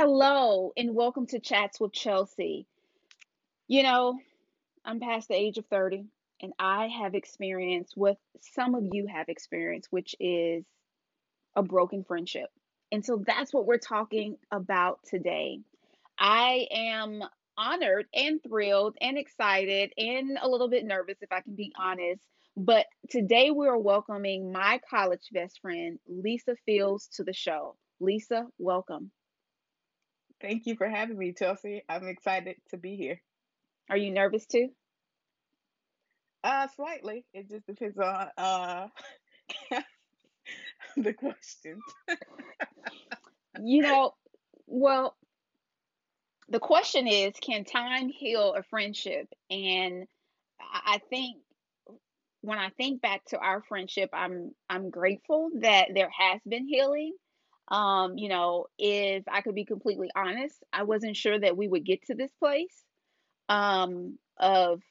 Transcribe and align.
Hello, 0.00 0.72
and 0.76 0.94
welcome 0.94 1.26
to 1.26 1.40
Chats 1.40 1.80
with 1.80 1.92
Chelsea. 1.92 2.68
You 3.66 3.82
know, 3.82 4.20
I'm 4.84 5.00
past 5.00 5.26
the 5.26 5.34
age 5.34 5.58
of 5.58 5.66
30, 5.66 6.04
and 6.40 6.52
I 6.56 6.86
have 6.86 7.16
experienced 7.16 7.94
what 7.96 8.16
some 8.54 8.76
of 8.76 8.84
you 8.92 9.08
have 9.08 9.28
experienced, 9.28 9.88
which 9.90 10.14
is 10.20 10.64
a 11.56 11.64
broken 11.64 12.04
friendship. 12.04 12.48
And 12.92 13.04
so 13.04 13.24
that's 13.26 13.52
what 13.52 13.66
we're 13.66 13.78
talking 13.78 14.36
about 14.52 15.00
today. 15.02 15.62
I 16.16 16.68
am 16.70 17.24
honored 17.56 18.06
and 18.14 18.40
thrilled 18.40 18.96
and 19.00 19.18
excited 19.18 19.92
and 19.98 20.38
a 20.40 20.48
little 20.48 20.68
bit 20.68 20.84
nervous, 20.84 21.18
if 21.22 21.32
I 21.32 21.40
can 21.40 21.56
be 21.56 21.72
honest. 21.76 22.22
But 22.56 22.86
today 23.10 23.50
we 23.50 23.66
are 23.66 23.76
welcoming 23.76 24.52
my 24.52 24.78
college 24.88 25.26
best 25.32 25.60
friend, 25.60 25.98
Lisa 26.06 26.54
Fields, 26.66 27.08
to 27.16 27.24
the 27.24 27.32
show. 27.32 27.74
Lisa, 27.98 28.46
welcome. 28.60 29.10
Thank 30.40 30.66
you 30.66 30.76
for 30.76 30.88
having 30.88 31.18
me, 31.18 31.32
Chelsea. 31.32 31.82
I'm 31.88 32.06
excited 32.06 32.56
to 32.70 32.76
be 32.76 32.96
here. 32.96 33.20
Are 33.90 33.96
you 33.96 34.12
nervous 34.12 34.46
too? 34.46 34.68
Uh, 36.44 36.68
slightly. 36.76 37.24
It 37.34 37.48
just 37.50 37.66
depends 37.66 37.98
on 37.98 38.28
uh 38.36 38.86
the 40.96 41.12
questions. 41.12 41.82
you 43.62 43.82
know, 43.82 44.12
well, 44.66 45.16
the 46.48 46.60
question 46.60 47.06
is, 47.06 47.34
can 47.40 47.64
time 47.64 48.08
heal 48.08 48.54
a 48.54 48.62
friendship? 48.62 49.28
And 49.50 50.06
I 50.60 51.00
think 51.10 51.36
when 52.40 52.58
I 52.58 52.70
think 52.70 53.02
back 53.02 53.24
to 53.26 53.38
our 53.38 53.62
friendship, 53.62 54.10
I'm 54.12 54.52
I'm 54.70 54.90
grateful 54.90 55.50
that 55.60 55.88
there 55.94 56.10
has 56.16 56.40
been 56.46 56.66
healing. 56.66 57.14
Um, 57.70 58.16
you 58.16 58.28
know, 58.28 58.66
if 58.78 59.24
I 59.30 59.42
could 59.42 59.54
be 59.54 59.64
completely 59.64 60.10
honest, 60.16 60.62
I 60.72 60.84
wasn't 60.84 61.16
sure 61.16 61.38
that 61.38 61.56
we 61.56 61.68
would 61.68 61.84
get 61.84 62.06
to 62.06 62.14
this 62.14 62.32
place 62.38 62.84
um, 63.48 64.18
of 64.38 64.82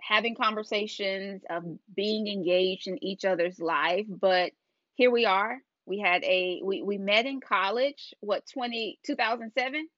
having 0.00 0.34
conversations, 0.34 1.42
of 1.48 1.64
being 1.94 2.28
engaged 2.28 2.88
in 2.88 3.02
each 3.02 3.24
other's 3.24 3.58
life. 3.58 4.06
But 4.08 4.52
here 4.94 5.10
we 5.10 5.24
are. 5.24 5.58
We 5.86 5.98
had 5.98 6.22
a 6.24 6.60
we 6.62 6.82
we 6.82 6.98
met 6.98 7.26
in 7.26 7.40
college. 7.40 8.14
What 8.20 8.46
20 8.52 8.98
2007? 9.04 9.88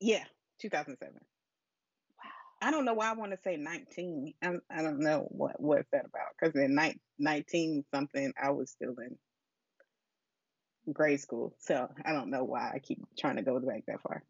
Yeah, 0.00 0.24
2007. 0.60 1.14
Wow. 1.14 2.30
I 2.60 2.70
don't 2.70 2.84
know 2.84 2.94
why 2.94 3.08
I 3.08 3.14
want 3.14 3.32
to 3.32 3.38
say 3.42 3.56
19. 3.56 4.34
I'm, 4.42 4.60
I 4.70 4.82
don't 4.82 5.00
know 5.00 5.26
what 5.30 5.60
what's 5.60 5.88
that 5.92 6.06
about 6.06 6.28
because 6.38 6.54
in 6.56 6.74
ni- 6.74 7.00
19 7.18 7.84
something 7.94 8.32
I 8.40 8.50
was 8.50 8.70
still 8.70 8.94
in 8.98 9.16
grade 10.92 11.20
school. 11.20 11.54
So 11.58 11.88
I 12.04 12.12
don't 12.12 12.30
know 12.30 12.44
why 12.44 12.70
I 12.74 12.78
keep 12.78 13.00
trying 13.18 13.36
to 13.36 13.42
go 13.42 13.58
back 13.60 13.84
that 13.86 14.02
far. 14.02 14.22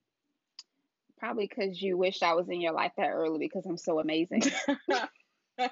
Probably 1.19 1.47
because 1.47 1.81
you 1.81 1.97
wished 1.97 2.23
I 2.23 2.35
was 2.35 2.49
in 2.49 2.61
your 2.61 2.73
life 2.73 2.93
that 2.97 3.11
early 3.11 3.39
because 3.39 3.67
I'm 3.67 3.79
so 3.79 3.99
amazing. 3.99 4.43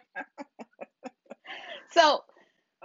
so 1.90 2.20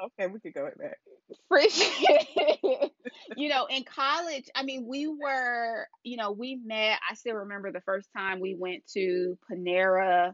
okay, 0.03 0.27
we 0.27 0.39
could 0.39 0.53
go 0.53 0.65
with 0.65 0.77
that. 0.77 0.97
appreciate 1.45 2.27
you 3.37 3.49
know 3.49 3.65
in 3.65 3.83
college 3.83 4.49
i 4.55 4.63
mean 4.63 4.85
we 4.87 5.07
were 5.07 5.87
you 6.03 6.17
know 6.17 6.31
we 6.31 6.59
met 6.63 6.99
i 7.09 7.13
still 7.15 7.35
remember 7.35 7.71
the 7.71 7.81
first 7.81 8.09
time 8.15 8.39
we 8.39 8.55
went 8.55 8.85
to 8.87 9.37
panera 9.49 10.33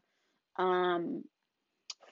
um 0.58 1.24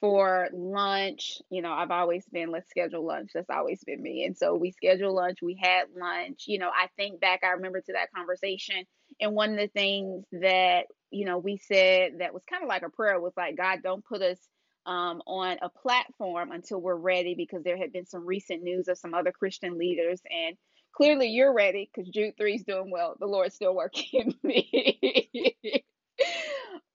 for 0.02 0.50
lunch 0.54 1.40
you 1.50 1.62
know 1.62 1.72
i've 1.72 1.92
always 1.92 2.26
been 2.34 2.52
let's 2.52 2.70
schedule 2.70 3.06
lunch 3.06 3.32
that's 3.34 3.50
always 3.50 3.84
been 3.86 4.02
me 4.02 4.26
and 4.26 4.38
so 4.38 4.56
we 4.56 4.72
scheduled 4.72 5.16
lunch 5.16 5.40
we 5.42 5.58
had 5.62 5.86
lunch 5.98 6.46
you 6.48 6.60
know 6.60 6.70
i 6.70 6.88
think 6.98 7.22
back 7.22 7.42
i 7.44 7.52
remember 7.52 7.80
to 7.82 7.94
that 7.94 8.12
conversation 8.14 8.84
and 9.22 9.36
one 9.36 9.52
of 9.52 9.58
the 9.58 9.68
things 9.68 10.26
that 10.34 10.88
you 11.12 11.26
know 11.26 11.38
we 11.38 11.58
said 11.58 12.14
that 12.20 12.34
was 12.34 12.44
kind 12.50 12.64
of 12.64 12.70
like 12.70 12.84
a 12.84 12.90
prayer 12.90 13.22
was 13.22 13.34
like 13.38 13.56
god 13.56 13.80
don't 13.84 14.04
put 14.06 14.22
us 14.22 14.40
um, 14.86 15.22
on 15.28 15.58
a 15.62 15.70
platform 15.70 16.52
until 16.52 16.82
we're 16.82 16.96
ready 16.96 17.36
because 17.36 17.64
there 17.64 17.78
had 17.78 17.94
been 17.94 18.06
some 18.06 18.26
recent 18.26 18.64
news 18.64 18.88
of 18.88 18.98
some 18.98 19.14
other 19.14 19.32
Christian 19.32 19.78
leaders. 19.78 20.22
And 20.30 20.58
clearly 20.96 21.28
you're 21.28 21.54
ready 21.54 21.90
because 21.94 22.10
Jude 22.10 22.36
3 22.38 22.56
is 22.56 22.64
doing 22.64 22.92
well. 22.92 23.16
The 23.20 23.28
Lord's 23.28 23.56
still 23.56 23.76
working 23.76 24.36
me. 24.44 25.86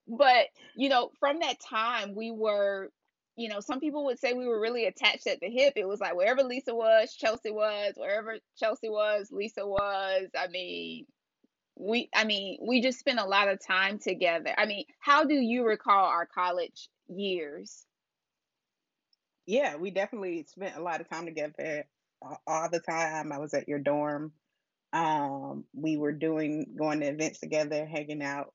but, 0.07 0.47
you 0.75 0.89
know, 0.89 1.11
from 1.19 1.39
that 1.39 1.59
time, 1.59 2.15
we 2.15 2.31
were, 2.31 2.91
you 3.37 3.49
know, 3.49 3.59
some 3.59 3.79
people 3.79 4.05
would 4.05 4.19
say 4.19 4.33
we 4.33 4.47
were 4.47 4.59
really 4.59 4.85
attached 4.85 5.27
at 5.27 5.39
the 5.39 5.49
hip. 5.49 5.73
It 5.75 5.87
was 5.87 5.99
like 5.99 6.15
wherever 6.15 6.43
Lisa 6.43 6.75
was, 6.75 7.13
Chelsea 7.13 7.51
was, 7.51 7.93
wherever 7.95 8.37
Chelsea 8.57 8.89
was, 8.89 9.29
Lisa 9.31 9.65
was. 9.65 10.29
I 10.37 10.47
mean, 10.47 11.05
we 11.79 12.09
i 12.15 12.23
mean 12.23 12.57
we 12.61 12.81
just 12.81 12.99
spent 12.99 13.19
a 13.19 13.25
lot 13.25 13.47
of 13.47 13.59
time 13.63 13.99
together 13.99 14.51
i 14.57 14.65
mean 14.65 14.83
how 14.99 15.23
do 15.23 15.35
you 15.35 15.63
recall 15.63 16.05
our 16.05 16.25
college 16.25 16.89
years 17.07 17.85
Yeah, 19.47 19.77
we 19.77 19.91
definitely 19.91 20.43
spent 20.43 20.75
a 20.75 20.81
lot 20.81 21.01
of 21.01 21.09
time 21.09 21.25
together 21.25 21.85
all 22.45 22.69
the 22.69 22.79
time. 22.81 23.31
I 23.31 23.37
was 23.37 23.53
at 23.53 23.67
your 23.67 23.79
dorm. 23.79 24.33
Um, 24.93 25.65
we 25.73 25.97
were 25.97 26.11
doing 26.11 26.75
going 26.77 26.99
to 26.99 27.07
events 27.07 27.39
together, 27.39 27.85
hanging 27.85 28.21
out, 28.21 28.53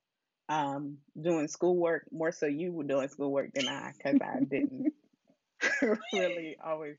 um, 0.49 0.97
doing 1.19 1.47
schoolwork. 1.47 2.05
More 2.11 2.31
so, 2.31 2.45
you 2.45 2.71
were 2.71 2.83
doing 2.83 3.07
schoolwork 3.09 3.53
than 3.53 3.67
I, 3.67 3.91
because 3.97 4.19
I 4.21 4.39
didn't 4.39 4.93
really 6.13 6.57
always 6.63 6.97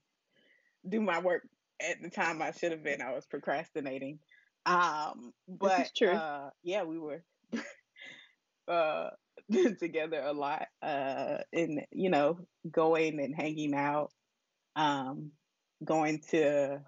do 0.89 1.01
my 1.01 1.21
work 1.21 1.43
at 1.81 2.03
the 2.03 2.11
time 2.11 2.43
I 2.43 2.53
should 2.53 2.73
have 2.73 2.83
been. 2.83 3.03
I 3.03 3.13
was 3.13 3.27
procrastinating. 3.27 4.19
Um, 4.67 5.33
but 5.49 5.91
uh, 6.03 6.51
yeah, 6.63 6.85
we 6.85 6.99
were 6.99 7.23
uh 8.69 9.11
together 9.79 10.23
a 10.25 10.33
lot. 10.33 10.67
Uh, 10.83 11.39
and 11.53 11.83
you 11.93 12.11
know, 12.11 12.39
going 12.71 13.21
and 13.21 13.35
hanging 13.35 13.75
out. 13.75 14.11
Um, 14.77 15.33
going 15.85 16.21
to 16.31 16.81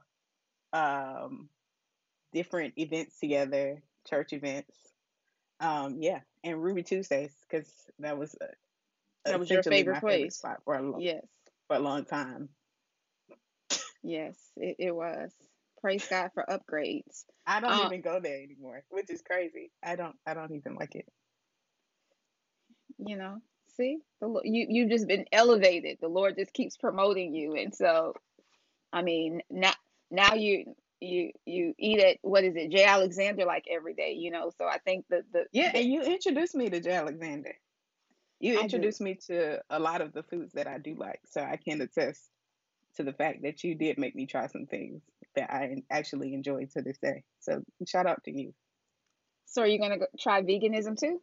um 0.73 1.49
different 2.33 2.75
events 2.77 3.19
together, 3.19 3.83
church 4.09 4.33
events. 4.33 4.77
Um, 5.61 5.99
yeah, 6.01 6.21
and 6.47 6.63
Ruby 6.63 6.83
Tuesdays 6.83 7.33
because 7.49 7.69
that 7.99 8.17
was 8.17 8.35
uh, 8.41 8.47
that 9.25 9.39
was 9.39 9.51
your 9.51 9.63
favorite 9.63 10.01
favorite 10.01 10.01
place. 10.01 10.37
spot 10.37 10.59
for 10.65 10.77
a 10.77 10.83
lo- 10.83 10.99
yes. 10.99 11.25
for 11.67 11.77
a 11.77 11.81
long 11.81 12.05
time. 12.05 12.49
yes 14.03 14.37
it, 14.57 14.77
it 14.79 14.95
was. 14.95 15.33
Praise 15.81 16.07
god 16.09 16.31
for 16.33 16.45
upgrades. 16.49 17.25
I 17.47 17.61
don't 17.61 17.73
uh 17.73 17.87
even 17.87 18.01
go 18.01 18.21
there 18.21 18.43
anymore, 18.43 18.83
which 18.89 19.11
is 19.11 19.23
crazy. 19.23 19.71
I 19.85 19.97
don't 19.97 20.17
I 20.27 20.35
don't 20.35 20.53
even 20.53 20.77
like 20.77 20.95
it. 20.95 21.07
you 22.99 23.17
know 23.17 23.39
see? 23.77 23.99
The 24.21 24.41
you 24.45 24.67
you've 24.71 24.91
just 24.91 25.09
been 25.09 25.27
elevated. 25.33 25.99
The 26.01 26.09
lord 26.09 26.37
just 26.39 26.53
keeps 26.53 26.77
promoting 26.77 27.35
you. 27.35 27.55
And 27.57 27.75
so 27.75 28.15
i 28.93 29.03
mean 29.03 29.43
now 29.51 29.73
now 30.11 30.35
you 30.35 30.77
you 31.01 31.33
you 31.45 31.75
eat 31.79 32.01
at 32.01 32.17
what 32.23 32.45
is 32.45 32.55
it 32.57 32.71
J. 32.71 32.85
Alexander 32.85 33.45
like 33.45 33.65
every 33.71 33.95
day 33.95 34.13
you 34.13 34.31
know 34.31 34.51
so 34.57 34.67
i 34.67 34.79
think 34.79 35.05
that 35.11 35.23
the 35.33 35.45
Yeah, 35.53 35.73
the 35.73 35.79
and 35.79 35.93
you 35.93 36.03
introduced 36.03 36.55
me 36.55 36.71
to 36.71 36.81
J. 36.81 36.93
Alexander. 36.93 37.55
You 38.41 38.61
introduced 38.61 39.01
me 39.01 39.19
to 39.29 39.63
a 39.71 39.79
lot 39.79 40.03
of 40.03 40.13
the 40.13 40.23
foods 40.23 40.53
that 40.53 40.67
I 40.67 40.77
do 40.77 40.95
like, 40.95 41.21
so 41.25 41.41
I 41.41 41.57
can 41.57 41.81
attest 41.81 42.23
to 42.97 43.03
the 43.03 43.15
fact 43.15 43.43
that 43.43 43.65
you 43.65 43.75
did 43.75 43.99
make 43.99 44.15
me 44.15 44.27
try 44.27 44.47
some 44.47 44.67
things 44.67 45.03
that 45.35 45.51
I 45.51 45.83
actually 45.91 46.35
enjoy 46.35 46.67
to 46.75 46.83
this 46.83 46.99
day. 46.99 47.25
So 47.41 47.63
shout 47.87 48.07
out 48.07 48.25
to 48.25 48.31
you. 48.31 48.53
so 49.47 49.63
are 49.63 49.67
you 49.67 49.79
gonna 49.79 49.99
go 49.99 50.07
try 50.19 50.43
veganism 50.43 50.99
too 50.99 51.21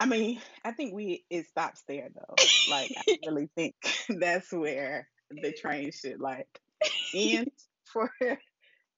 I 0.00 0.06
mean, 0.06 0.40
I 0.64 0.72
think 0.72 0.94
we 0.94 1.24
it 1.28 1.46
stops 1.48 1.82
there 1.86 2.08
though. 2.14 2.34
Like 2.70 2.90
I 2.96 3.02
really 3.26 3.50
think 3.54 3.74
that's 4.08 4.50
where 4.50 5.06
the 5.30 5.52
train 5.52 5.92
should 5.92 6.20
like 6.20 6.48
end 7.14 7.50
for 7.92 8.10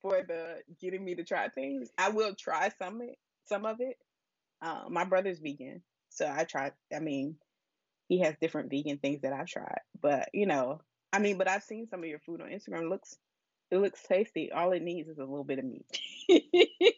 for 0.03 0.23
the 0.27 0.57
getting 0.81 1.05
me 1.05 1.15
to 1.17 1.25
try 1.25 1.49
things. 1.49 1.91
I 1.99 2.11
will 2.11 2.35
try 2.35 2.71
some 2.79 3.01
some 3.47 3.65
of 3.67 3.77
it. 3.81 3.97
Uh, 4.61 4.85
my 4.89 5.05
brother's 5.05 5.41
vegan, 5.41 5.83
so 6.11 6.31
I 6.31 6.45
tried. 6.45 6.73
I 6.95 7.01
mean, 7.01 7.37
he 8.09 8.21
has 8.21 8.35
different 8.41 8.71
vegan 8.71 8.99
things 8.99 9.23
that 9.23 9.33
I've 9.33 9.47
tried, 9.47 9.81
but 10.01 10.29
you 10.33 10.47
know, 10.47 10.81
I 11.13 11.19
mean, 11.19 11.39
but 11.39 11.49
I've 11.49 11.65
seen 11.65 11.89
some 11.89 12.01
of 12.01 12.09
your 12.09 12.21
food 12.21 12.41
on 12.41 12.49
Instagram. 12.49 12.83
It 12.83 12.89
looks 12.89 13.17
it 13.71 13.79
looks 13.79 14.03
tasty. 14.03 14.53
All 14.53 14.73
it 14.73 14.83
needs 14.83 15.09
is 15.09 15.19
a 15.19 15.25
little 15.25 15.45
bit 15.45 15.59
of 15.59 15.65
meat. 15.65 15.87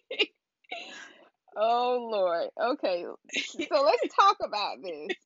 oh 1.56 2.08
lord 2.10 2.48
okay 2.60 3.04
so 3.32 3.82
let's 3.84 4.14
talk 4.14 4.36
about 4.42 4.78
this 4.82 5.16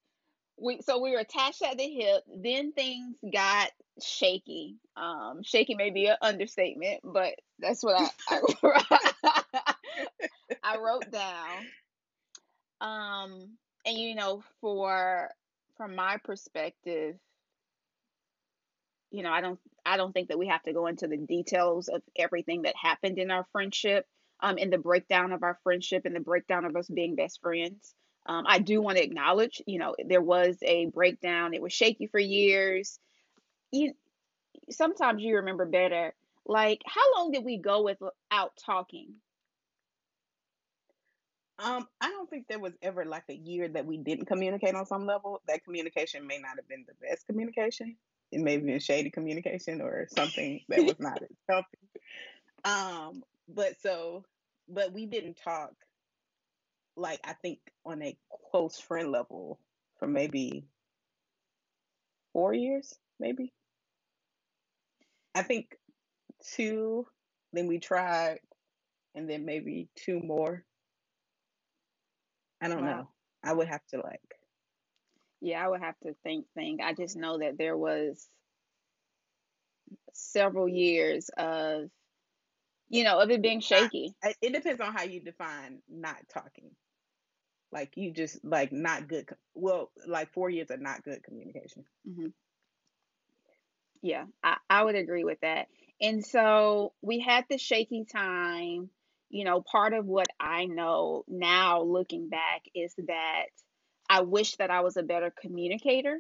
we 0.60 0.81
so 0.82 1.00
we 1.00 1.12
were 1.12 1.19
attached 1.19 1.62
at 1.62 1.78
the 1.78 1.88
hip 1.88 2.22
then 2.43 2.72
things 2.72 3.16
got 3.32 3.70
shaky 4.02 4.76
um 4.96 5.43
shaky 5.43 5.75
may 5.75 5.90
be 5.90 6.06
an 6.06 6.16
understatement 6.22 7.00
but 7.05 7.34
that's 7.58 7.82
what 7.82 8.10
i 8.28 8.40
i, 8.64 9.75
I 10.62 10.78
wrote 10.78 11.10
down 11.10 11.66
um 12.81 13.49
and 13.87 13.99
you 13.99 14.14
know 14.14 14.43
for 14.60 15.31
from 15.76 15.94
my 15.94 16.19
perspective 16.25 17.16
you 19.11 19.22
know 19.22 19.31
i 19.31 19.40
don't 19.40 19.58
I 19.88 19.96
don't 19.96 20.12
think 20.12 20.28
that 20.28 20.38
we 20.38 20.49
have 20.49 20.62
to 20.64 20.75
go 20.75 20.87
into 20.87 21.08
the 21.08 21.16
details 21.16 21.88
of 21.88 22.02
everything 22.14 22.62
that 22.62 22.76
happened 22.76 23.19
in 23.19 23.31
our 23.31 23.46
friendship, 23.52 24.06
um, 24.40 24.58
in 24.58 24.69
the 24.69 24.76
breakdown 24.76 25.32
of 25.32 25.43
our 25.43 25.58
friendship 25.62 26.04
and 26.04 26.14
the 26.14 26.20
breakdown 26.20 26.66
of 26.66 26.76
us 26.76 26.88
being 26.88 27.16
best 27.16 27.40
friends. 27.40 27.94
Um, 28.28 28.44
I 28.46 28.58
do 28.58 28.82
want 28.82 28.98
to 28.98 29.02
acknowledge, 29.02 29.62
you 29.66 29.78
know, 29.78 29.96
there 30.06 30.20
was 30.20 30.58
a 30.62 30.86
breakdown. 30.86 31.54
It 31.54 31.62
was 31.62 31.72
shaky 31.72 32.06
for 32.06 32.20
years. 32.20 33.00
You 33.72 33.94
sometimes 34.70 35.22
you 35.22 35.36
remember 35.36 35.64
better. 35.64 36.14
Like, 36.44 36.82
how 36.86 37.14
long 37.16 37.32
did 37.32 37.44
we 37.44 37.58
go 37.58 37.82
without 37.82 38.52
talking? 38.64 39.14
Um, 41.58 41.88
I 42.00 42.10
don't 42.10 42.28
think 42.30 42.46
there 42.48 42.58
was 42.58 42.75
ever 42.82 43.04
like 43.04 43.25
a 43.28 43.34
year 43.34 43.66
that 43.69 43.86
we 43.86 43.96
didn't 43.96 44.26
communicate 44.26 44.75
on 44.75 44.86
some 44.86 45.06
level. 45.06 45.40
That 45.48 45.64
communication 45.64 46.26
may 46.26 46.38
not 46.38 46.56
have 46.56 46.69
been 46.69 46.84
the 46.86 46.94
best 47.06 47.26
communication. 47.26 47.96
It 48.30 48.40
may 48.40 48.52
have 48.54 48.64
been 48.64 48.78
shady 48.78 49.10
communication 49.10 49.80
or 49.80 50.06
something 50.14 50.60
that 50.69 50.84
was 50.84 50.96
not 51.00 51.22
as 51.22 51.28
healthy. 51.48 51.78
Um, 52.64 53.22
but 53.48 53.80
so, 53.80 54.25
but 54.69 54.92
we 54.92 55.06
didn't 55.06 55.38
talk 55.42 55.72
like 56.98 57.20
I 57.24 57.34
think 57.34 57.60
on 57.86 58.02
a 58.02 58.18
close 58.50 58.78
friend 58.78 59.12
level 59.12 59.60
for 59.98 60.08
maybe 60.08 60.68
four 62.32 62.54
years, 62.54 62.94
maybe. 63.20 63.52
I 65.34 65.42
think 65.42 65.76
two, 66.54 67.06
then 67.52 67.66
we 67.68 67.78
tried, 67.78 68.40
and 69.14 69.28
then 69.28 69.44
maybe 69.44 69.88
two 69.96 70.20
more. 70.20 70.64
I 72.60 72.68
don't 72.68 72.84
Wow. 72.84 72.86
know. 72.86 73.10
I 73.44 73.52
would 73.52 73.68
have 73.68 73.84
to 73.88 73.98
like, 73.98 74.20
Yeah, 75.40 75.64
I 75.64 75.68
would 75.68 75.80
have 75.80 75.98
to 76.00 76.14
think 76.24 76.46
think. 76.54 76.80
I 76.82 76.94
just 76.94 77.16
know 77.16 77.38
that 77.38 77.58
there 77.58 77.76
was 77.76 78.28
several 80.14 80.68
years 80.68 81.30
of, 81.38 81.90
you 82.88 83.04
know, 83.04 83.20
of 83.20 83.30
it 83.30 83.42
being 83.42 83.60
shaky. 83.60 84.14
I- 84.24 84.34
it 84.42 84.52
depends 84.52 84.80
on 84.80 84.92
how 84.94 85.04
you 85.04 85.20
define 85.20 85.82
not 85.88 86.28
talking. 86.28 86.76
Like 87.72 87.96
you 87.96 88.12
just 88.12 88.44
like 88.44 88.72
not 88.72 89.08
good. 89.08 89.28
Well, 89.54 89.90
like 90.06 90.32
four 90.32 90.50
years 90.50 90.70
of 90.70 90.80
not 90.80 91.04
good 91.04 91.22
communication. 91.22 91.84
hmm 92.06 92.28
Yeah, 94.02 94.24
I, 94.42 94.56
I 94.70 94.84
would 94.84 94.94
agree 94.94 95.24
with 95.24 95.40
that. 95.40 95.68
And 96.00 96.24
so 96.24 96.92
we 97.02 97.20
had 97.20 97.44
the 97.48 97.58
shaky 97.58 98.04
time. 98.04 98.90
You 99.30 99.44
know, 99.44 99.60
part 99.60 99.92
of 99.92 100.06
what 100.06 100.28
I 100.40 100.64
know 100.64 101.24
now 101.28 101.82
looking 101.82 102.28
back 102.30 102.62
is 102.74 102.94
that 103.06 103.46
I 104.08 104.22
wish 104.22 104.56
that 104.56 104.70
I 104.70 104.80
was 104.80 104.96
a 104.96 105.02
better 105.02 105.30
communicator 105.38 106.18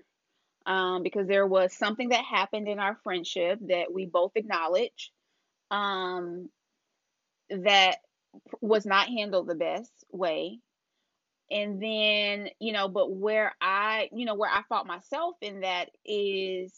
um, 0.66 1.02
because 1.02 1.26
there 1.28 1.46
was 1.46 1.72
something 1.72 2.10
that 2.10 2.24
happened 2.24 2.68
in 2.68 2.78
our 2.78 2.96
friendship 3.04 3.58
that 3.68 3.92
we 3.92 4.06
both 4.06 4.32
acknowledge 4.36 5.12
um, 5.70 6.50
that 7.50 7.96
was 8.60 8.86
not 8.86 9.08
handled 9.08 9.48
the 9.48 9.54
best 9.54 9.92
way. 10.12 10.60
And 11.50 11.82
then, 11.82 12.50
you 12.60 12.72
know, 12.72 12.88
but 12.88 13.10
where 13.12 13.54
I, 13.60 14.10
you 14.12 14.26
know, 14.26 14.34
where 14.34 14.50
I 14.50 14.62
fought 14.68 14.86
myself 14.86 15.36
in 15.40 15.60
that 15.60 15.90
is 16.04 16.72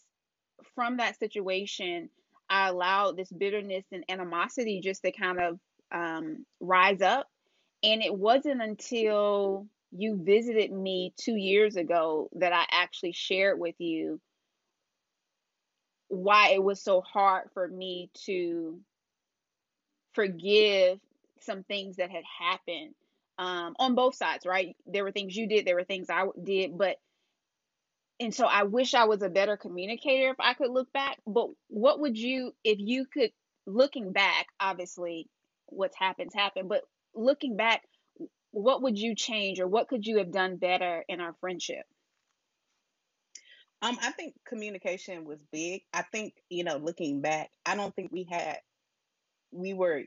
from 0.75 0.99
that 0.99 1.19
situation, 1.19 2.11
I 2.49 2.69
allowed 2.69 3.17
this 3.17 3.31
bitterness 3.32 3.84
and 3.93 4.05
animosity 4.08 4.81
just 4.82 5.02
to 5.02 5.12
kind 5.12 5.40
of 5.40 5.58
um, 5.93 6.46
rise 6.61 7.02
up. 7.02 7.26
And 7.82 8.02
it 8.02 8.14
wasn't 8.14 8.62
until 8.62 9.67
you 9.93 10.20
visited 10.22 10.70
me 10.72 11.14
two 11.17 11.37
years 11.37 11.76
ago 11.76 12.28
that 12.34 12.52
I 12.52 12.64
actually 12.70 13.12
shared 13.12 13.58
with 13.58 13.75
you 13.78 14.20
why 16.08 16.50
it 16.50 16.62
was 16.62 16.82
so 16.82 17.00
hard 17.00 17.49
for 17.55 17.67
me 17.69 18.11
to 18.26 18.81
forgive 20.12 20.99
some 21.40 21.62
things 21.64 21.96
that 21.96 22.11
had 22.11 22.25
happened 22.38 22.94
um, 23.41 23.75
on 23.79 23.95
both 23.95 24.15
sides, 24.15 24.45
right? 24.45 24.77
There 24.87 25.03
were 25.03 25.13
things 25.13 25.35
you 25.35 25.49
did, 25.49 25.67
there 25.67 25.75
were 25.75 25.85
things 25.85 26.09
I 26.11 26.27
did, 26.45 26.77
but 26.77 26.99
and 28.21 28.35
so 28.35 28.45
I 28.45 28.65
wish 28.65 28.93
I 28.93 29.07
was 29.07 29.23
a 29.23 29.31
better 29.31 29.57
communicator 29.57 30.29
if 30.29 30.37
I 30.39 30.53
could 30.53 30.71
look 30.71 30.93
back. 30.93 31.17
But 31.27 31.49
what 31.69 32.01
would 32.01 32.19
you, 32.19 32.53
if 32.63 32.79
you 32.79 33.07
could, 33.07 33.31
looking 33.67 34.13
back, 34.13 34.47
obviously 34.61 35.27
what's 35.67 35.97
happened's 35.97 36.35
happened, 36.35 36.69
but 36.69 36.83
looking 37.15 37.57
back, 37.57 37.81
what 38.51 38.83
would 38.83 38.99
you 38.99 39.15
change 39.15 39.59
or 39.59 39.67
what 39.67 39.89
could 39.89 40.07
you 40.07 40.19
have 40.19 40.33
done 40.33 40.57
better 40.57 41.03
in 41.09 41.23
our 41.23 41.35
friendship? 41.41 41.87
Um, 43.81 43.97
I 44.03 44.11
think 44.11 44.35
communication 44.47 45.25
was 45.25 45.43
big. 45.51 45.81
I 45.95 46.03
think, 46.03 46.35
you 46.51 46.65
know, 46.65 46.77
looking 46.77 47.23
back, 47.23 47.49
I 47.65 47.75
don't 47.75 47.97
think 47.97 48.13
we 48.13 48.29
had, 48.31 48.59
we 49.51 49.73
were 49.73 50.03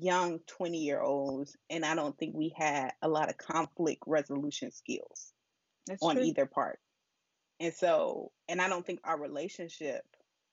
young 0.00 0.40
20 0.46 0.78
year 0.78 1.00
olds, 1.00 1.56
and 1.70 1.84
I 1.84 1.94
don't 1.94 2.16
think 2.16 2.34
we 2.34 2.54
had 2.56 2.92
a 3.02 3.08
lot 3.08 3.28
of 3.28 3.38
conflict 3.38 4.02
resolution 4.06 4.70
skills 4.70 5.32
That's 5.86 6.02
on 6.02 6.16
true. 6.16 6.24
either 6.24 6.46
part. 6.46 6.78
And 7.60 7.72
so, 7.72 8.32
and 8.48 8.60
I 8.60 8.68
don't 8.68 8.84
think 8.84 9.00
our 9.04 9.18
relationship 9.18 10.04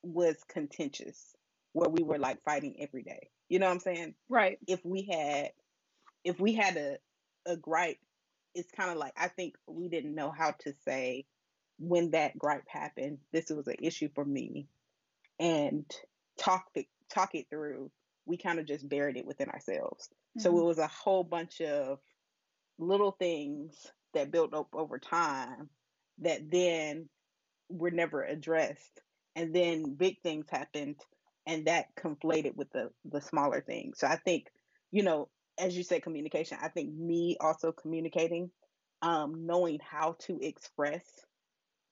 was 0.03 0.35
contentious 0.47 1.35
where 1.73 1.89
we 1.89 2.03
were 2.03 2.19
like 2.19 2.41
fighting 2.43 2.75
every 2.79 3.03
day. 3.03 3.29
You 3.49 3.59
know 3.59 3.67
what 3.67 3.73
I'm 3.73 3.79
saying? 3.79 4.15
Right. 4.29 4.59
If 4.67 4.85
we 4.85 5.03
had, 5.11 5.51
if 6.23 6.39
we 6.39 6.53
had 6.53 6.77
a, 6.77 6.97
a 7.45 7.57
gripe, 7.57 7.97
it's 8.53 8.71
kind 8.71 8.91
of 8.91 8.97
like, 8.97 9.13
I 9.17 9.27
think 9.29 9.55
we 9.67 9.89
didn't 9.89 10.15
know 10.15 10.31
how 10.31 10.51
to 10.59 10.73
say, 10.85 11.25
when 11.79 12.11
that 12.11 12.37
gripe 12.37 12.67
happened, 12.67 13.17
this 13.33 13.49
was 13.49 13.67
an 13.67 13.77
issue 13.81 14.09
for 14.13 14.23
me, 14.23 14.67
and 15.39 15.85
talk 16.37 16.65
it 16.75 16.85
talk 17.11 17.33
it 17.33 17.47
through. 17.49 17.89
We 18.25 18.37
kind 18.37 18.59
of 18.59 18.65
just 18.65 18.87
buried 18.89 19.17
it 19.17 19.25
within 19.25 19.49
ourselves. 19.49 20.09
So 20.37 20.49
hmm 20.49 20.61
it 20.61 20.63
was 20.65 20.77
a 20.79 20.87
whole 20.87 21.23
bunch 21.23 21.61
of 21.61 21.99
little 22.77 23.11
things 23.11 23.87
that 24.13 24.31
built 24.31 24.53
up 24.53 24.69
over 24.73 24.99
time 24.99 25.69
that 26.19 26.49
then 26.51 27.09
were 27.69 27.91
never 27.91 28.23
addressed, 28.23 29.01
and 29.35 29.55
then 29.55 29.95
big 29.95 30.21
things 30.21 30.47
happened, 30.49 31.01
and 31.47 31.67
that 31.67 31.95
conflated 31.95 32.55
with 32.55 32.71
the 32.71 32.91
the 33.05 33.21
smaller 33.21 33.61
things. 33.61 33.99
So 33.99 34.07
I 34.07 34.17
think, 34.17 34.51
you 34.91 35.03
know, 35.03 35.29
as 35.59 35.77
you 35.77 35.83
said, 35.83 36.03
communication. 36.03 36.57
I 36.61 36.69
think 36.69 36.93
me 36.93 37.37
also 37.41 37.71
communicating, 37.71 38.51
um, 39.01 39.45
knowing 39.45 39.79
how 39.81 40.13
to 40.21 40.39
express 40.41 41.25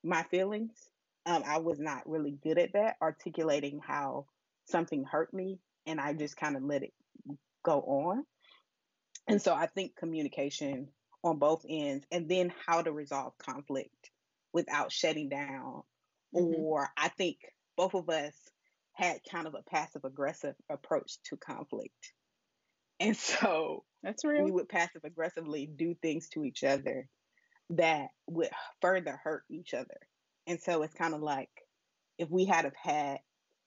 my 0.04 0.24
feelings. 0.24 0.90
Um, 1.26 1.44
I 1.46 1.58
was 1.60 1.80
not 1.80 2.08
really 2.10 2.32
good 2.32 2.58
at 2.58 2.74
that, 2.74 2.98
articulating 3.02 3.80
how 3.80 4.28
something 4.66 5.04
hurt 5.04 5.34
me, 5.34 5.60
and 5.90 6.00
I 6.00 6.14
just 6.14 6.38
kind 6.38 6.56
of 6.56 6.64
let 6.64 6.84
it 6.84 6.94
go 7.66 7.82
on. 7.82 8.26
And 9.28 9.42
so 9.42 9.54
I 9.54 9.68
think 9.68 9.96
communication 9.96 10.90
on 11.24 11.40
both 11.40 11.66
ends, 11.68 12.06
and 12.12 12.30
then 12.30 12.54
how 12.66 12.82
to 12.82 12.92
resolve 12.92 13.38
conflict 13.38 14.12
without 14.54 14.92
shutting 14.92 15.30
down. 15.30 15.84
hmm 16.34 16.64
Or 16.64 16.90
I 16.98 17.10
think 17.10 17.40
both 17.76 17.96
of 17.96 18.10
us 18.10 18.36
had 18.94 19.22
kind 19.30 19.48
of 19.48 19.56
a 19.56 19.64
passive 19.64 20.06
aggressive 20.06 20.56
approach 20.70 21.22
to 21.26 21.38
conflict. 21.38 22.14
And 23.00 23.18
so 23.18 23.86
That's 24.04 24.24
we 24.24 24.52
would 24.52 24.70
passive 24.70 25.04
aggressively 25.06 25.68
do 25.68 25.96
things 25.96 26.30
to 26.30 26.46
each 26.46 26.64
other 26.64 27.08
that 27.72 28.10
would 28.28 28.50
further 28.82 29.20
hurt 29.24 29.44
each 29.50 29.74
other. 29.74 29.98
And 30.48 30.62
so 30.62 30.84
it's 30.84 30.96
kind 30.96 31.14
of 31.14 31.22
like 31.22 31.50
if 32.18 32.30
we 32.30 32.46
had 32.46 32.66
have 32.66 32.76
had 32.76 33.20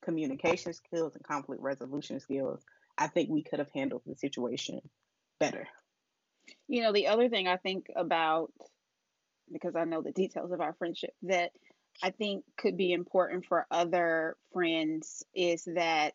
communication 0.02 0.73
skills 0.73 1.14
and 1.14 1.25
conflict 1.25 1.62
resolution 1.62 2.21
skills, 2.21 2.62
I 2.99 3.06
think 3.06 3.30
we 3.30 3.42
could 3.42 3.59
have 3.59 3.71
handled 3.75 4.02
the 4.06 4.16
situation 4.16 4.80
better. 5.40 5.66
You 6.68 6.82
know, 6.82 6.92
the 6.92 7.09
other 7.09 7.28
thing 7.28 7.49
I 7.49 7.56
think 7.56 7.87
about, 7.94 8.52
because 9.50 9.76
I 9.76 9.85
know 9.85 10.02
the 10.02 10.12
details 10.12 10.52
of 10.52 10.61
our 10.61 10.75
friendship, 10.75 11.14
that 11.23 11.52
I 12.02 12.11
think 12.11 12.44
could 12.56 12.76
be 12.76 12.92
important 12.92 13.47
for 13.47 13.66
other 13.71 14.37
friends 14.52 15.25
is 15.35 15.64
that 15.75 16.14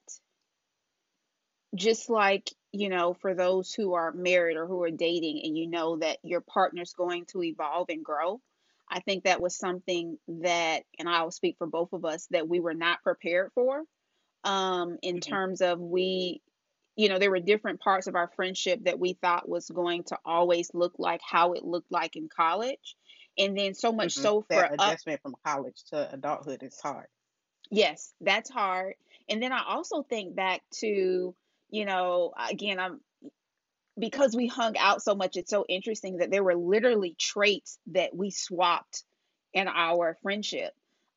just 1.75 2.09
like, 2.09 2.51
you 2.71 2.89
know, 2.89 3.13
for 3.13 3.33
those 3.33 3.73
who 3.73 3.93
are 3.93 4.11
married 4.11 4.57
or 4.57 4.67
who 4.67 4.81
are 4.83 4.91
dating 4.91 5.41
and 5.43 5.57
you 5.57 5.67
know 5.67 5.97
that 5.97 6.17
your 6.23 6.41
partner's 6.41 6.93
going 6.93 7.25
to 7.25 7.43
evolve 7.43 7.89
and 7.89 8.03
grow, 8.03 8.41
I 8.89 9.01
think 9.01 9.23
that 9.25 9.41
was 9.41 9.57
something 9.57 10.17
that, 10.27 10.83
and 10.99 11.09
I'll 11.09 11.31
speak 11.31 11.57
for 11.57 11.67
both 11.67 11.93
of 11.93 12.05
us, 12.05 12.27
that 12.31 12.47
we 12.47 12.59
were 12.59 12.73
not 12.73 13.03
prepared 13.03 13.51
for. 13.53 13.83
Um, 14.43 14.97
in 15.03 15.19
hmm 15.19 15.21
terms 15.21 15.61
of 15.61 15.79
we, 15.79 16.41
you 16.95 17.09
know, 17.09 17.19
there 17.19 17.31
were 17.31 17.39
different 17.39 17.81
parts 17.81 18.07
of 18.07 18.15
our 18.15 18.29
friendship 18.35 18.81
that 18.85 18.99
we 18.99 19.13
thought 19.13 19.49
was 19.49 19.69
going 19.69 20.03
to 20.05 20.17
always 20.25 20.71
look 20.73 20.93
like 20.99 21.21
how 21.23 21.53
it 21.53 21.63
looked 21.65 21.91
like 21.91 22.15
in 22.15 22.29
college. 22.29 22.95
And 23.37 23.57
then 23.57 23.73
so 23.75 23.91
much 23.91 24.13
hmm 24.15 24.19
so 24.19 24.45
for 24.53 24.67
That 24.67 24.73
us, 24.79 24.95
adjustment 24.95 25.21
from 25.21 25.35
college 25.45 25.83
to 25.91 26.11
adulthood 26.13 26.63
is 26.63 26.79
hard. 26.79 27.07
yes, 27.69 28.13
that's 28.21 28.49
hard. 28.49 28.95
And 29.29 29.41
then 29.41 29.51
I 29.51 29.63
also 29.67 30.03
think 30.03 30.35
back 30.35 30.61
to, 30.79 31.35
you 31.69 31.85
know, 31.85 32.33
again, 32.49 32.79
I'm 32.79 33.01
because 33.99 34.35
we 34.35 34.47
hung 34.47 34.77
out 34.77 35.01
so 35.01 35.15
much, 35.15 35.37
it's 35.37 35.49
so 35.49 35.65
interesting 35.67 36.17
that 36.17 36.31
there 36.31 36.43
were 36.43 36.55
literally 36.55 37.15
traits 37.17 37.79
that 37.87 38.15
we 38.15 38.29
swapped 38.29 39.03
in 39.53 39.67
our 39.67 40.17
friendship. 40.21 40.73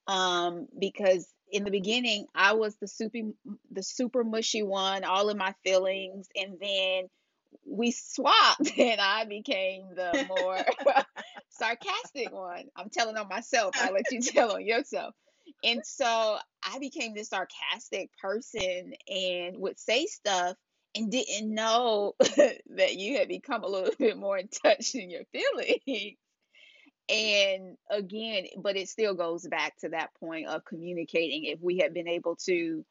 Um, 0.06 0.66
because 0.78 1.28
in 1.52 1.64
the 1.64 1.70
beginning, 1.70 2.26
I 2.34 2.54
was 2.54 2.76
the 2.76 2.88
super 2.88 3.18
the 3.70 3.82
super 3.82 4.24
mushy 4.24 4.62
one, 4.62 5.04
all 5.04 5.28
in 5.28 5.36
my 5.36 5.54
feelings, 5.64 6.28
and 6.34 6.56
then 6.60 7.08
we 7.66 7.90
swapped, 7.90 8.72
and 8.78 9.00
I 9.00 9.24
became 9.24 9.94
the 9.94 10.26
more 10.28 10.58
sarcastic 11.50 12.32
one. 12.32 12.64
I'm 12.76 12.90
telling 12.90 13.16
on 13.16 13.28
myself. 13.28 13.74
I 13.76 13.90
let 13.90 14.10
you 14.10 14.20
tell 14.22 14.52
on 14.52 14.64
yourself. 14.64 15.14
And 15.62 15.82
so 15.84 16.38
I 16.62 16.78
became 16.78 17.12
this 17.12 17.28
sarcastic 17.28 18.10
person 18.18 18.94
and 19.08 19.58
would 19.58 19.78
say 19.78 20.06
stuff 20.06 20.56
and 20.94 21.10
didn't 21.10 21.54
know 21.54 22.14
that 22.20 22.96
you 22.96 23.18
had 23.18 23.28
become 23.28 23.64
a 23.64 23.68
little 23.68 23.94
bit 23.98 24.16
more 24.16 24.38
in 24.38 24.48
touch 24.48 24.94
in 24.94 25.10
your 25.10 25.24
feelings. 25.32 26.16
And 27.08 27.76
again, 27.90 28.46
but 28.58 28.76
it 28.76 28.88
still 28.88 29.14
goes 29.14 29.46
back 29.46 29.76
to 29.78 29.90
that 29.90 30.14
point 30.20 30.46
of 30.46 30.64
communicating. 30.64 31.44
If 31.44 31.60
we 31.60 31.78
had 31.78 31.92
been 31.92 32.08
able 32.08 32.36
to 32.46 32.84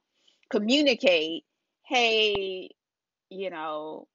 communicate, 0.50 1.46
hey, 1.86 2.70
you 3.30 3.50
know, 3.50 4.08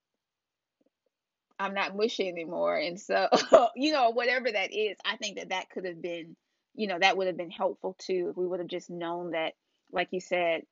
I'm 1.58 1.74
not 1.74 1.96
mushy 1.96 2.28
anymore. 2.28 2.76
And 2.76 3.00
so, 3.00 3.28
you 3.76 3.92
know, 3.92 4.10
whatever 4.10 4.50
that 4.50 4.74
is, 4.74 4.96
I 5.04 5.16
think 5.16 5.38
that 5.38 5.50
that 5.50 5.70
could 5.70 5.84
have 5.84 6.02
been, 6.02 6.36
you 6.74 6.86
know, 6.86 6.98
that 6.98 7.16
would 7.16 7.28
have 7.28 7.36
been 7.36 7.50
helpful 7.50 7.96
too 7.98 8.28
if 8.30 8.36
we 8.36 8.46
would 8.46 8.60
have 8.60 8.68
just 8.68 8.90
known 8.90 9.30
that, 9.30 9.54
like 9.92 10.08
you 10.10 10.20
said, 10.20 10.62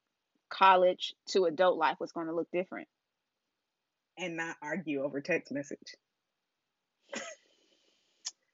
college 0.50 1.14
to 1.28 1.44
adult 1.44 1.78
life 1.78 1.98
was 2.00 2.12
going 2.12 2.26
to 2.26 2.34
look 2.34 2.50
different. 2.52 2.88
And 4.22 4.36
not 4.36 4.56
argue 4.62 5.02
over 5.02 5.20
text 5.20 5.50
message. 5.52 5.96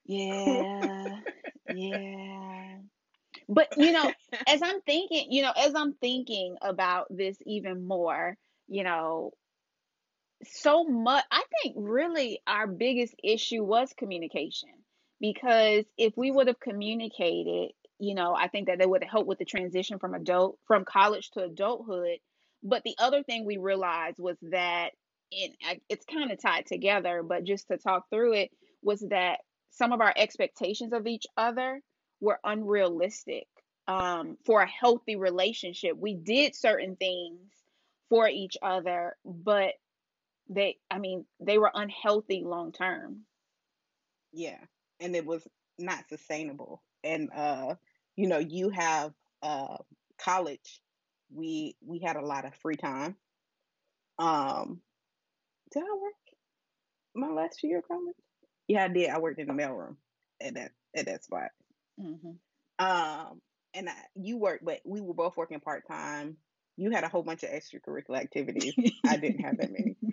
Yeah. 0.07 1.21
yeah. 1.69 2.77
But, 3.51 3.69
you 3.77 3.93
know, 3.93 4.11
as 4.47 4.63
I'm 4.63 4.81
thinking, 4.81 5.31
you 5.31 5.43
know, 5.43 5.53
as 5.55 5.75
I'm 5.75 5.93
thinking 5.93 6.57
about 6.63 7.07
this 7.11 7.37
even 7.45 7.87
more, 7.87 8.39
you 8.67 8.83
know, 8.83 9.33
so 10.45 10.85
much, 10.85 11.25
I 11.31 11.43
think 11.63 11.75
really 11.77 12.41
our 12.47 12.67
biggest 12.67 13.15
issue 13.23 13.63
was 13.63 13.93
communication 13.99 14.71
because 15.21 15.85
if 15.99 16.17
we 16.17 16.31
would 16.31 16.47
have 16.47 16.61
communicated, 16.61 17.73
you 17.99 18.15
know, 18.15 18.35
I 18.35 18.49
think 18.49 18.69
that 18.69 18.79
they 18.79 18.87
would 18.87 19.03
have 19.03 19.11
helped 19.11 19.29
with 19.29 19.39
the 19.39 19.45
transition 19.45 19.99
from 19.99 20.15
adult, 20.15 20.59
from 20.67 20.87
college 20.87 21.31
to 21.33 21.43
adulthood. 21.43 22.21
But 22.63 22.85
the 22.85 22.97
other 22.99 23.23
thing 23.23 23.45
we 23.45 23.59
realized 23.59 24.19
was 24.19 24.39
that, 24.51 24.93
and 25.33 25.81
it's 25.89 26.05
kind 26.07 26.31
of 26.33 26.41
tied 26.41 26.67
together, 26.67 27.23
but 27.23 27.45
just 27.45 27.69
to 27.69 27.77
talk 27.77 28.09
through 28.11 28.35
it, 28.35 28.51
was 28.83 29.01
that 29.11 29.41
some 29.71 29.93
of 29.93 30.01
our 30.01 30.13
expectations 30.17 30.93
of 30.93 31.07
each 31.07 31.27
other 31.37 31.81
were 32.21 32.41
unrealistic 32.45 33.47
um, 33.87 34.37
for 34.45 34.63
a 34.63 34.69
healthy 34.69 35.17
relationship. 35.17 35.97
We 35.97 36.15
did 36.15 36.55
certain 36.55 36.97
things 36.97 37.53
for 38.09 38.29
each 38.29 38.57
other, 38.63 39.17
but 39.25 39.75
they, 40.49 40.79
I 40.91 40.99
mean, 40.99 41.25
they 41.41 41.59
were 41.59 41.71
unhealthy 41.75 42.43
long 42.45 42.73
term. 42.73 43.21
Yeah. 44.33 44.59
And 45.01 45.15
it 45.15 45.27
was 45.27 45.47
not 45.79 46.09
sustainable. 46.09 46.83
And, 47.05 47.31
uh, 47.35 47.75
you 48.17 48.29
know, 48.29 48.39
you 48.39 48.71
have 48.71 49.13
uh, 49.43 49.77
college. 50.19 50.81
We 51.33 51.77
we 51.87 51.99
had 51.99 52.17
a 52.17 52.25
lot 52.25 52.47
of 52.47 52.55
free 52.57 52.77
time. 52.77 53.15
Um, 54.19 54.81
did 55.71 55.83
I 55.83 55.95
work 56.01 56.15
my 57.15 57.29
last 57.29 57.63
year 57.63 57.79
of 57.79 57.89
college? 57.89 58.17
Yeah, 58.67 58.85
I 58.85 58.89
did. 58.89 59.11
I 59.11 59.19
worked 59.19 59.39
in 59.39 59.49
the 59.49 59.55
mailroom 59.55 59.97
at 60.41 60.55
that 60.55 60.73
at 60.95 61.07
that 61.07 61.25
spot. 61.25 61.51
Mm-hmm. 62.01 62.85
Um, 62.85 63.41
and 63.75 63.89
I, 63.89 63.95
you 64.15 64.39
worked, 64.39 64.65
but 64.65 64.81
we 64.85 65.01
were 65.01 65.15
both 65.15 65.37
working 65.37 65.61
part 65.61 65.87
time. 65.89 66.37
You 66.77 66.91
had 66.91 67.05
a 67.05 67.09
whole 67.09 67.23
bunch 67.23 67.43
of 67.43 67.51
extracurricular 67.51 68.19
activities. 68.19 68.75
I 69.05 69.17
didn't 69.17 69.41
have 69.41 69.59
that 69.59 69.73
many. 69.73 69.97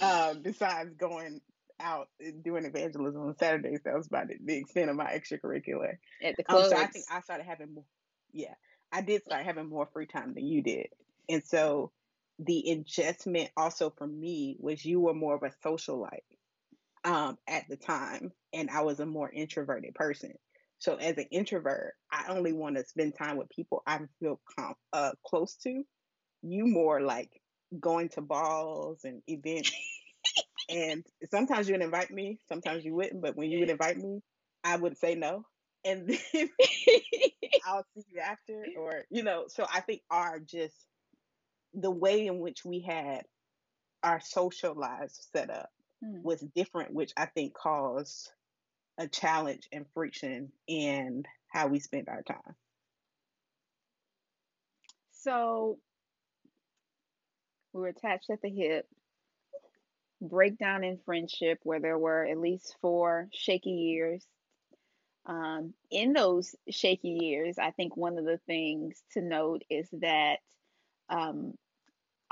Um, 0.00 0.42
besides 0.42 0.94
going 0.94 1.40
out 1.78 2.08
and 2.18 2.42
doing 2.42 2.64
evangelism 2.64 3.22
on 3.22 3.36
Saturdays, 3.36 3.82
that 3.84 3.94
was 3.94 4.08
about 4.08 4.26
the 4.44 4.56
extent 4.56 4.90
of 4.90 4.96
my 4.96 5.04
extracurricular. 5.04 5.98
At 6.20 6.36
the 6.36 6.42
clubs. 6.42 6.72
Um, 6.72 6.78
so 6.78 6.82
I 6.82 6.86
think 6.86 7.04
I 7.08 7.20
started 7.20 7.44
having 7.44 7.74
more. 7.74 7.84
Yeah, 8.32 8.54
I 8.90 9.02
did 9.02 9.22
start 9.22 9.44
having 9.44 9.68
more 9.68 9.88
free 9.92 10.06
time 10.06 10.34
than 10.34 10.44
you 10.44 10.60
did, 10.60 10.88
and 11.28 11.44
so 11.44 11.92
the 12.38 12.70
adjustment 12.70 13.50
also 13.56 13.90
for 13.90 14.06
me 14.06 14.56
was 14.58 14.84
you 14.84 15.00
were 15.00 15.14
more 15.14 15.34
of 15.34 15.42
a 15.42 15.68
socialite 15.68 16.20
um, 17.04 17.36
at 17.48 17.64
the 17.68 17.76
time, 17.76 18.32
and 18.52 18.70
I 18.70 18.82
was 18.82 19.00
a 19.00 19.06
more 19.06 19.30
introverted 19.30 19.94
person. 19.94 20.32
So 20.78 20.96
as 20.96 21.16
an 21.18 21.26
introvert, 21.30 21.94
I 22.10 22.26
only 22.28 22.52
want 22.52 22.76
to 22.76 22.84
spend 22.84 23.14
time 23.16 23.36
with 23.36 23.48
people 23.50 23.82
I 23.86 24.00
feel 24.18 24.40
com- 24.58 24.74
uh, 24.92 25.12
close 25.24 25.54
to. 25.62 25.84
You 26.42 26.66
more 26.66 27.00
like 27.00 27.30
going 27.78 28.08
to 28.10 28.20
balls 28.20 29.00
and 29.04 29.22
events, 29.28 29.72
and 30.68 31.04
sometimes 31.30 31.68
you 31.68 31.74
would 31.74 31.82
invite 31.82 32.10
me, 32.10 32.40
sometimes 32.48 32.84
you 32.84 32.94
wouldn't. 32.94 33.22
But 33.22 33.36
when 33.36 33.50
you 33.50 33.60
would 33.60 33.70
invite 33.70 33.96
me, 33.96 34.20
I 34.64 34.76
would 34.76 34.98
say 34.98 35.14
no, 35.14 35.44
and 35.84 36.08
then 36.08 36.18
I'll 37.66 37.86
see 37.94 38.04
you 38.12 38.20
after, 38.20 38.64
or 38.76 39.04
you 39.10 39.22
know. 39.22 39.44
So 39.48 39.66
I 39.72 39.80
think 39.80 40.02
our 40.10 40.40
just 40.40 40.74
the 41.74 41.90
way 41.90 42.26
in 42.26 42.38
which 42.38 42.64
we 42.64 42.80
had 42.80 43.22
our 44.02 44.20
social 44.20 44.74
lives 44.74 45.28
set 45.32 45.50
up 45.50 45.70
mm. 46.04 46.22
was 46.22 46.40
different, 46.54 46.92
which 46.92 47.12
I 47.16 47.26
think 47.26 47.54
caused 47.54 48.30
a 48.98 49.08
challenge 49.08 49.68
and 49.72 49.86
friction 49.94 50.52
in 50.66 51.24
how 51.48 51.68
we 51.68 51.78
spend 51.78 52.08
our 52.08 52.22
time. 52.22 52.54
So 55.12 55.78
we 57.72 57.80
were 57.80 57.88
attached 57.88 58.28
at 58.30 58.42
the 58.42 58.50
hip, 58.50 58.86
breakdown 60.20 60.84
in 60.84 60.98
friendship 61.04 61.58
where 61.62 61.80
there 61.80 61.98
were 61.98 62.26
at 62.26 62.38
least 62.38 62.76
four 62.80 63.28
shaky 63.32 63.70
years. 63.70 64.24
Um, 65.24 65.74
in 65.90 66.12
those 66.12 66.54
shaky 66.68 67.18
years, 67.20 67.56
I 67.58 67.70
think 67.70 67.96
one 67.96 68.18
of 68.18 68.24
the 68.24 68.40
things 68.46 69.00
to 69.12 69.22
note 69.22 69.62
is 69.70 69.88
that 70.00 70.38
um, 71.08 71.54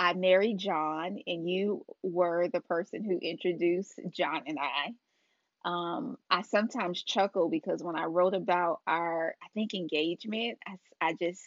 I 0.01 0.15
married 0.15 0.57
John, 0.57 1.19
and 1.27 1.49
you 1.49 1.85
were 2.03 2.49
the 2.49 2.63
person 2.63 3.05
who 3.05 3.19
introduced 3.19 4.01
John 4.09 4.45
and 4.47 4.59
I. 4.59 4.95
Um, 5.69 6.17
I 6.31 6.41
sometimes 6.41 7.03
chuckle 7.03 7.51
because 7.51 7.83
when 7.83 7.97
I 7.97 8.07
wrote 8.07 8.33
about 8.33 8.81
our, 8.87 9.35
I 9.43 9.47
think, 9.53 9.75
engagement, 9.75 10.59
I, 10.67 10.77
I 11.03 11.13
just 11.21 11.43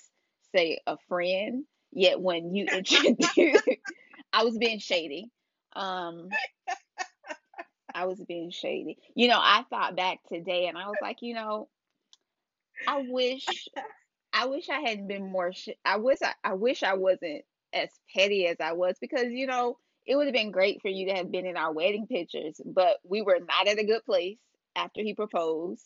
say 0.56 0.78
a 0.86 0.98
friend. 1.10 1.66
Yet 1.94 2.22
when 2.22 2.54
you 2.54 2.68
introduced, 2.72 3.38
I 4.34 4.44
was 4.44 4.56
being 4.60 4.78
shady. 4.78 5.32
Um, 5.76 6.30
I 7.96 8.06
was 8.06 8.20
being 8.22 8.52
shady. 8.52 9.00
You 9.16 9.30
know, 9.30 9.40
I 9.40 9.64
thought 9.72 9.96
back 9.96 10.20
today 10.30 10.68
and 10.68 10.78
I 10.78 10.88
was 10.88 10.98
like, 11.02 11.18
you 11.22 11.34
know, 11.34 11.70
I 12.88 13.04
wish, 13.08 13.48
I 14.32 14.46
wish 14.46 14.70
I 14.70 14.80
hadn't 14.82 15.08
been 15.08 15.32
more. 15.32 15.54
Sh- 15.54 15.70
I 15.84 15.98
wish 15.98 16.20
I, 16.24 16.34
I 16.44 16.54
wish 16.54 16.84
I 16.84 16.94
wasn't 16.94 17.46
as 17.74 17.90
petty 18.16 18.48
as 18.48 18.58
I 18.60 18.74
was 18.74 18.96
because, 19.00 19.28
you 19.30 19.48
know, 19.48 19.78
it 20.06 20.16
would 20.16 20.28
have 20.28 20.34
been 20.34 20.52
great 20.52 20.82
for 20.82 20.90
you 20.90 21.08
to 21.08 21.16
have 21.16 21.32
been 21.32 21.46
in 21.46 21.58
our 21.58 21.72
wedding 21.74 22.08
pictures, 22.08 22.60
but 22.66 22.98
we 23.04 23.22
were 23.22 23.40
not 23.40 23.68
at 23.68 23.80
a 23.80 23.86
good 23.86 24.04
place 24.06 24.38
after 24.76 25.02
he 25.02 25.14
proposed. 25.14 25.84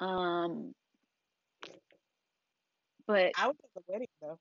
Um, 0.00 0.74
but 3.06 3.32
I 3.36 3.48
was 3.48 3.56
at 3.64 3.74
the 3.74 3.82
wedding 3.88 4.08
though. 4.20 4.38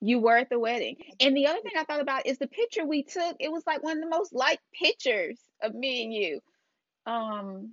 You 0.00 0.20
were 0.20 0.36
at 0.36 0.50
the 0.50 0.58
wedding. 0.58 0.96
And 1.20 1.36
the 1.36 1.46
other 1.46 1.60
thing 1.60 1.72
I 1.78 1.84
thought 1.84 2.00
about 2.00 2.26
is 2.26 2.38
the 2.38 2.48
picture 2.48 2.84
we 2.84 3.02
took. 3.02 3.36
It 3.40 3.50
was 3.50 3.62
like 3.66 3.82
one 3.82 3.96
of 3.96 4.02
the 4.02 4.10
most 4.10 4.34
liked 4.34 4.62
pictures 4.74 5.38
of 5.62 5.74
me 5.74 6.04
and 6.04 6.12
you. 6.12 6.40
Um 7.06 7.72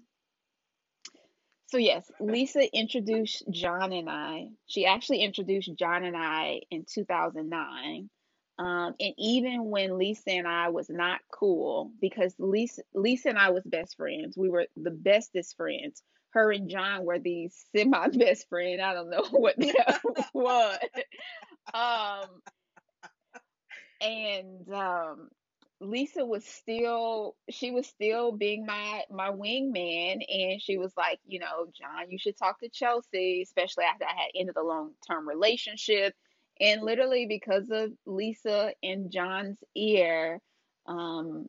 so 1.67 1.77
yes, 1.77 2.11
Lisa 2.19 2.71
introduced 2.71 3.43
John 3.49 3.93
and 3.93 4.07
I. 4.07 4.49
She 4.67 4.85
actually 4.85 5.23
introduced 5.23 5.71
John 5.75 6.03
and 6.03 6.15
I 6.15 6.61
in 6.69 6.85
2009. 6.87 8.09
Um, 8.59 8.93
and 8.99 9.13
even 9.17 9.65
when 9.65 9.97
Lisa 9.97 10.31
and 10.31 10.47
I 10.47 10.69
was 10.69 10.89
not 10.89 11.19
cool, 11.31 11.91
because 11.99 12.35
Lisa, 12.37 12.83
Lisa 12.93 13.29
and 13.29 13.39
I 13.39 13.49
was 13.49 13.63
best 13.65 13.97
friends. 13.97 14.37
We 14.37 14.49
were 14.49 14.67
the 14.77 14.91
bestest 14.91 15.57
friends. 15.57 16.03
Her 16.31 16.51
and 16.51 16.69
John 16.69 17.05
were 17.05 17.19
the 17.19 17.49
semi 17.75 18.07
best 18.09 18.47
friend. 18.49 18.81
I 18.81 18.93
don't 18.93 19.09
know 19.09 19.25
what 19.31 19.57
that 19.57 20.01
was. 20.33 20.79
Um, 21.73 22.41
and 24.01 24.69
um, 24.71 25.29
Lisa 25.79 26.25
was 26.25 26.45
still 26.45 27.35
she 27.49 27.71
was 27.71 27.87
still 27.87 28.31
being 28.31 28.65
my 28.65 29.03
my 29.09 29.29
wingman 29.31 30.21
and 30.27 30.61
she 30.61 30.77
was 30.77 30.93
like, 30.97 31.19
you 31.25 31.39
know, 31.39 31.67
John, 31.77 32.09
you 32.09 32.17
should 32.17 32.37
talk 32.37 32.59
to 32.59 32.69
Chelsea, 32.69 33.41
especially 33.41 33.85
after 33.85 34.05
I 34.05 34.13
had 34.13 34.31
ended 34.35 34.57
a 34.57 34.63
long-term 34.63 35.27
relationship. 35.27 36.13
And 36.59 36.83
literally 36.83 37.25
because 37.25 37.69
of 37.71 37.91
Lisa 38.05 38.73
and 38.83 39.11
John's 39.11 39.57
ear, 39.75 40.39
um, 40.85 41.47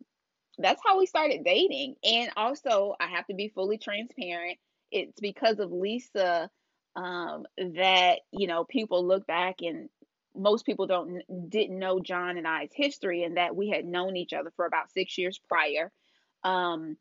that's 0.58 0.80
how 0.84 0.98
we 0.98 1.06
started 1.06 1.44
dating. 1.44 1.96
And 2.04 2.30
also, 2.36 2.94
I 2.98 3.08
have 3.08 3.26
to 3.26 3.34
be 3.34 3.48
fully 3.48 3.78
transparent. 3.78 4.58
It's 4.90 5.20
because 5.20 5.58
of 5.58 5.72
Lisa 5.72 6.50
um, 6.96 7.44
that 7.56 8.20
you 8.30 8.46
know 8.46 8.64
people 8.64 9.06
look 9.06 9.26
back 9.26 9.56
and 9.60 9.88
most 10.36 10.64
people 10.64 10.86
don't 10.86 11.22
didn't 11.48 11.78
know 11.78 12.00
John 12.00 12.36
and 12.36 12.46
I's 12.46 12.70
history 12.72 13.24
and 13.24 13.36
that 13.36 13.56
we 13.56 13.68
had 13.68 13.84
known 13.84 14.16
each 14.16 14.32
other 14.32 14.52
for 14.56 14.66
about 14.66 14.92
six 14.92 15.18
years 15.18 15.40
prior. 15.48 15.90
Um, 16.42 16.96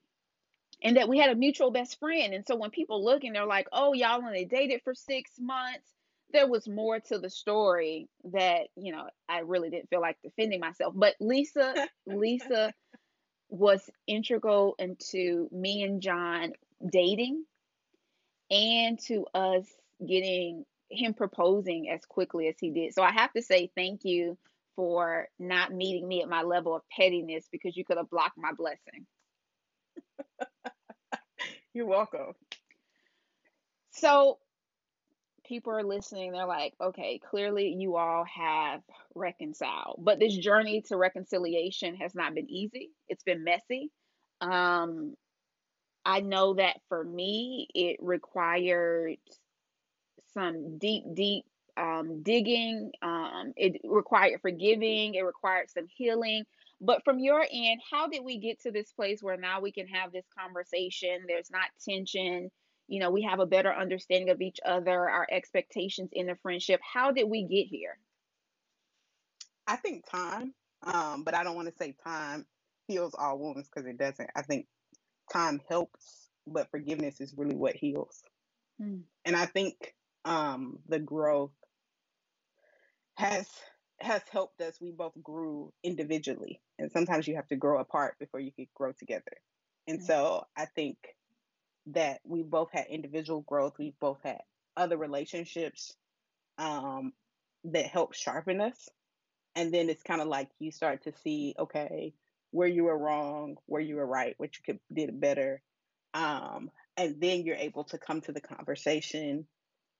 and 0.81 0.97
that 0.97 1.07
we 1.07 1.17
had 1.17 1.29
a 1.29 1.35
mutual 1.35 1.71
best 1.71 1.99
friend. 1.99 2.33
And 2.33 2.45
so 2.45 2.55
when 2.55 2.69
people 2.69 3.03
look 3.03 3.23
and 3.23 3.33
they're 3.35 3.45
like, 3.45 3.67
oh, 3.71 3.93
y'all 3.93 4.21
only 4.23 4.45
dated 4.45 4.81
for 4.83 4.93
six 4.93 5.31
months, 5.39 5.87
there 6.33 6.47
was 6.47 6.67
more 6.67 6.99
to 6.99 7.19
the 7.19 7.29
story 7.29 8.09
that, 8.33 8.67
you 8.75 8.91
know, 8.91 9.07
I 9.29 9.39
really 9.39 9.69
didn't 9.69 9.89
feel 9.89 10.01
like 10.01 10.17
defending 10.23 10.59
myself. 10.59 10.93
But 10.95 11.15
Lisa, 11.19 11.87
Lisa 12.05 12.73
was 13.49 13.89
integral 14.07 14.75
into 14.79 15.47
me 15.51 15.83
and 15.83 16.01
John 16.01 16.53
dating 16.91 17.45
and 18.49 18.99
to 19.07 19.25
us 19.33 19.65
getting 20.05 20.65
him 20.89 21.13
proposing 21.13 21.89
as 21.89 22.03
quickly 22.05 22.47
as 22.47 22.55
he 22.59 22.71
did. 22.71 22.93
So 22.93 23.03
I 23.03 23.11
have 23.11 23.31
to 23.33 23.41
say 23.41 23.71
thank 23.75 24.01
you 24.03 24.37
for 24.75 25.27
not 25.39 25.71
meeting 25.71 26.07
me 26.07 26.21
at 26.21 26.29
my 26.29 26.41
level 26.41 26.75
of 26.75 26.81
pettiness 26.95 27.47
because 27.51 27.77
you 27.77 27.85
could 27.85 27.97
have 27.97 28.09
blocked 28.09 28.37
my 28.37 28.51
blessing. 28.57 29.05
You're 31.73 31.85
welcome. 31.85 32.33
So 33.91 34.39
people 35.45 35.73
are 35.73 35.83
listening, 35.83 36.31
they're 36.31 36.45
like, 36.45 36.73
okay, 36.81 37.19
clearly 37.29 37.75
you 37.77 37.95
all 37.97 38.25
have 38.25 38.81
reconciled. 39.15 39.99
But 40.03 40.19
this 40.19 40.35
journey 40.35 40.81
to 40.87 40.97
reconciliation 40.97 41.95
has 41.97 42.15
not 42.15 42.35
been 42.35 42.49
easy. 42.49 42.91
It's 43.07 43.23
been 43.23 43.43
messy. 43.43 43.91
Um 44.41 45.15
I 46.05 46.19
know 46.19 46.55
that 46.55 46.77
for 46.89 47.03
me 47.03 47.67
it 47.73 47.97
required 48.01 49.17
some 50.33 50.77
deep, 50.77 51.03
deep 51.13 51.45
um, 51.77 52.21
digging. 52.23 52.91
Um, 53.01 53.53
it 53.55 53.81
required 53.83 54.41
forgiving. 54.41 55.15
It 55.15 55.21
required 55.21 55.69
some 55.69 55.87
healing. 55.95 56.43
But 56.81 57.03
from 57.05 57.19
your 57.19 57.45
end, 57.49 57.79
how 57.89 58.07
did 58.07 58.23
we 58.23 58.37
get 58.37 58.61
to 58.63 58.71
this 58.71 58.91
place 58.91 59.23
where 59.23 59.37
now 59.37 59.61
we 59.61 59.71
can 59.71 59.87
have 59.87 60.11
this 60.11 60.25
conversation? 60.37 61.19
There's 61.27 61.49
not 61.51 61.67
tension. 61.87 62.51
You 62.87 62.99
know, 62.99 63.11
we 63.11 63.23
have 63.23 63.39
a 63.39 63.45
better 63.45 63.73
understanding 63.73 64.29
of 64.29 64.41
each 64.41 64.59
other, 64.65 65.09
our 65.09 65.27
expectations 65.31 66.09
in 66.11 66.27
the 66.27 66.35
friendship. 66.41 66.81
How 66.81 67.11
did 67.11 67.29
we 67.29 67.43
get 67.43 67.67
here? 67.67 67.97
I 69.67 69.77
think 69.77 70.09
time, 70.09 70.53
um, 70.83 71.23
but 71.23 71.33
I 71.33 71.43
don't 71.43 71.55
want 71.55 71.69
to 71.69 71.73
say 71.77 71.95
time 72.03 72.45
heals 72.87 73.15
all 73.17 73.39
wounds 73.39 73.69
because 73.69 73.87
it 73.87 73.97
doesn't. 73.97 74.29
I 74.35 74.41
think 74.41 74.67
time 75.31 75.61
helps, 75.69 76.29
but 76.45 76.69
forgiveness 76.69 77.21
is 77.21 77.33
really 77.37 77.55
what 77.55 77.75
heals. 77.75 78.21
Mm. 78.81 79.03
And 79.25 79.35
I 79.35 79.45
think 79.45 79.95
um, 80.25 80.79
the 80.87 80.99
growth 80.99 81.53
has 83.15 83.47
has 83.99 84.21
helped 84.31 84.59
us. 84.59 84.81
We 84.81 84.91
both 84.91 85.13
grew 85.21 85.71
individually, 85.83 86.61
and 86.77 86.91
sometimes 86.91 87.27
you 87.27 87.35
have 87.35 87.47
to 87.47 87.55
grow 87.55 87.79
apart 87.79 88.15
before 88.19 88.39
you 88.39 88.51
could 88.51 88.67
grow 88.75 88.91
together. 88.91 89.37
And 89.87 89.99
mm-hmm. 89.99 90.05
so 90.05 90.45
I 90.57 90.65
think 90.65 90.97
that 91.87 92.19
we 92.23 92.43
both 92.43 92.69
had 92.71 92.87
individual 92.89 93.41
growth. 93.41 93.73
We 93.77 93.93
both 93.99 94.19
had 94.23 94.41
other 94.75 94.97
relationships 94.97 95.93
um, 96.57 97.13
that 97.65 97.85
helped 97.85 98.15
sharpen 98.15 98.61
us. 98.61 98.89
And 99.55 99.73
then 99.73 99.89
it's 99.89 100.03
kind 100.03 100.21
of 100.21 100.27
like 100.27 100.49
you 100.59 100.71
start 100.71 101.03
to 101.03 101.13
see, 101.23 101.55
okay, 101.59 102.13
where 102.51 102.67
you 102.67 102.85
were 102.85 102.97
wrong, 102.97 103.57
where 103.65 103.81
you 103.81 103.97
were 103.97 104.05
right, 104.05 104.35
what 104.37 104.51
you 104.57 104.63
could 104.65 104.79
did 104.93 105.19
better. 105.19 105.61
Um, 106.13 106.71
and 106.97 107.19
then 107.19 107.43
you're 107.43 107.55
able 107.55 107.83
to 107.85 107.97
come 107.97 108.21
to 108.21 108.31
the 108.31 108.41
conversation 108.41 109.45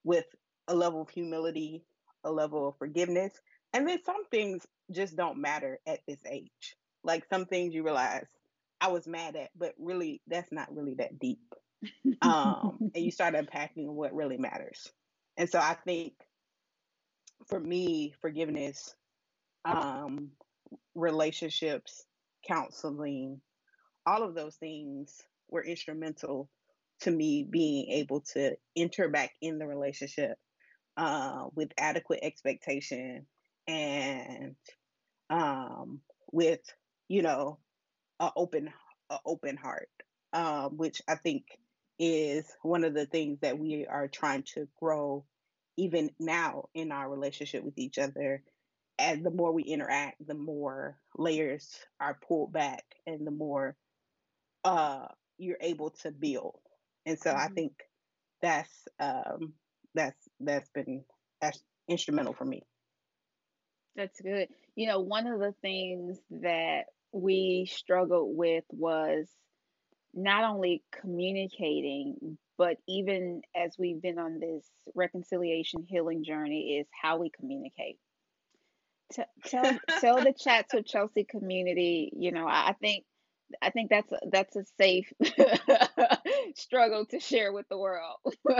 with 0.04 0.24
a 0.68 0.74
level 0.74 1.02
of 1.02 1.10
humility, 1.10 1.84
a 2.24 2.30
level 2.30 2.68
of 2.68 2.78
forgiveness, 2.78 3.32
and 3.72 3.88
then 3.88 3.98
some 4.04 4.24
things 4.30 4.66
just 4.92 5.16
don't 5.16 5.40
matter 5.40 5.80
at 5.86 6.00
this 6.06 6.20
age. 6.30 6.76
Like 7.02 7.24
some 7.28 7.46
things 7.46 7.74
you 7.74 7.82
realize 7.82 8.26
I 8.80 8.88
was 8.88 9.06
mad 9.06 9.36
at, 9.36 9.50
but 9.56 9.74
really 9.78 10.20
that's 10.28 10.52
not 10.52 10.74
really 10.74 10.94
that 10.94 11.18
deep. 11.18 11.54
Um, 12.22 12.90
and 12.94 13.04
you 13.04 13.10
start 13.12 13.34
unpacking 13.34 13.94
what 13.94 14.14
really 14.14 14.38
matters. 14.38 14.90
And 15.36 15.48
so 15.48 15.58
I 15.58 15.76
think 15.84 16.14
for 17.46 17.58
me, 17.58 18.14
forgiveness, 18.20 18.94
um, 19.64 20.30
relationships, 20.94 22.04
counseling, 22.46 23.40
all 24.06 24.22
of 24.22 24.34
those 24.34 24.56
things 24.56 25.22
were 25.48 25.64
instrumental 25.64 26.50
to 27.00 27.10
me 27.10 27.46
being 27.48 27.90
able 27.90 28.20
to 28.20 28.56
enter 28.76 29.08
back 29.08 29.32
in 29.40 29.58
the 29.58 29.66
relationship 29.66 30.38
uh, 30.96 31.46
with 31.54 31.70
adequate 31.78 32.20
expectation 32.22 33.26
and 33.66 34.54
um, 35.30 36.00
with 36.32 36.60
you 37.08 37.22
know 37.22 37.58
an 38.20 38.30
open 38.36 38.70
a 39.10 39.18
open 39.26 39.56
heart, 39.56 39.88
um, 40.32 40.76
which 40.76 41.02
I 41.08 41.16
think 41.16 41.44
is 41.98 42.44
one 42.62 42.84
of 42.84 42.94
the 42.94 43.06
things 43.06 43.40
that 43.40 43.58
we 43.58 43.86
are 43.86 44.08
trying 44.08 44.44
to 44.54 44.68
grow 44.80 45.24
even 45.76 46.10
now 46.18 46.68
in 46.74 46.92
our 46.92 47.08
relationship 47.08 47.64
with 47.64 47.78
each 47.78 47.98
other. 47.98 48.42
And 48.98 49.24
the 49.24 49.30
more 49.30 49.52
we 49.52 49.62
interact, 49.64 50.24
the 50.26 50.34
more 50.34 50.96
layers 51.16 51.68
are 52.00 52.18
pulled 52.28 52.52
back, 52.52 52.84
and 53.06 53.26
the 53.26 53.32
more 53.32 53.76
uh, 54.64 55.06
you're 55.36 55.58
able 55.60 55.90
to 56.02 56.12
build. 56.12 56.60
And 57.04 57.18
so 57.18 57.30
mm-hmm. 57.30 57.40
I 57.40 57.48
think 57.48 57.72
that's 58.40 58.88
um, 59.00 59.54
that's 59.94 60.28
that's 60.40 60.68
been 60.70 61.04
that's 61.40 61.60
instrumental 61.88 62.34
for 62.34 62.44
me. 62.44 62.62
That's 63.96 64.20
good. 64.20 64.48
You 64.76 64.88
know, 64.88 65.00
one 65.00 65.26
of 65.26 65.40
the 65.40 65.54
things 65.60 66.18
that 66.42 66.84
we 67.12 67.68
struggled 67.70 68.36
with 68.36 68.64
was 68.70 69.28
not 70.14 70.44
only 70.44 70.82
communicating, 71.00 72.38
but 72.56 72.76
even 72.86 73.42
as 73.54 73.76
we've 73.78 74.00
been 74.00 74.18
on 74.18 74.38
this 74.38 74.64
reconciliation 74.94 75.82
healing 75.88 76.24
journey, 76.24 76.78
is 76.78 76.86
how 77.02 77.18
we 77.18 77.30
communicate. 77.30 77.98
Tell 79.12 79.26
tell, 79.44 79.78
tell 80.00 80.16
the 80.22 80.32
chats 80.32 80.72
with 80.72 80.86
Chelsea 80.86 81.24
community. 81.24 82.12
You 82.16 82.32
know, 82.32 82.46
I 82.46 82.74
think 82.80 83.04
I 83.60 83.70
think 83.70 83.90
that's 83.90 84.12
a, 84.12 84.18
that's 84.30 84.56
a 84.56 84.64
safe 84.78 85.12
struggle 86.56 87.06
to 87.06 87.20
share 87.20 87.52
with 87.52 87.68
the 87.68 87.78
world. 87.78 88.18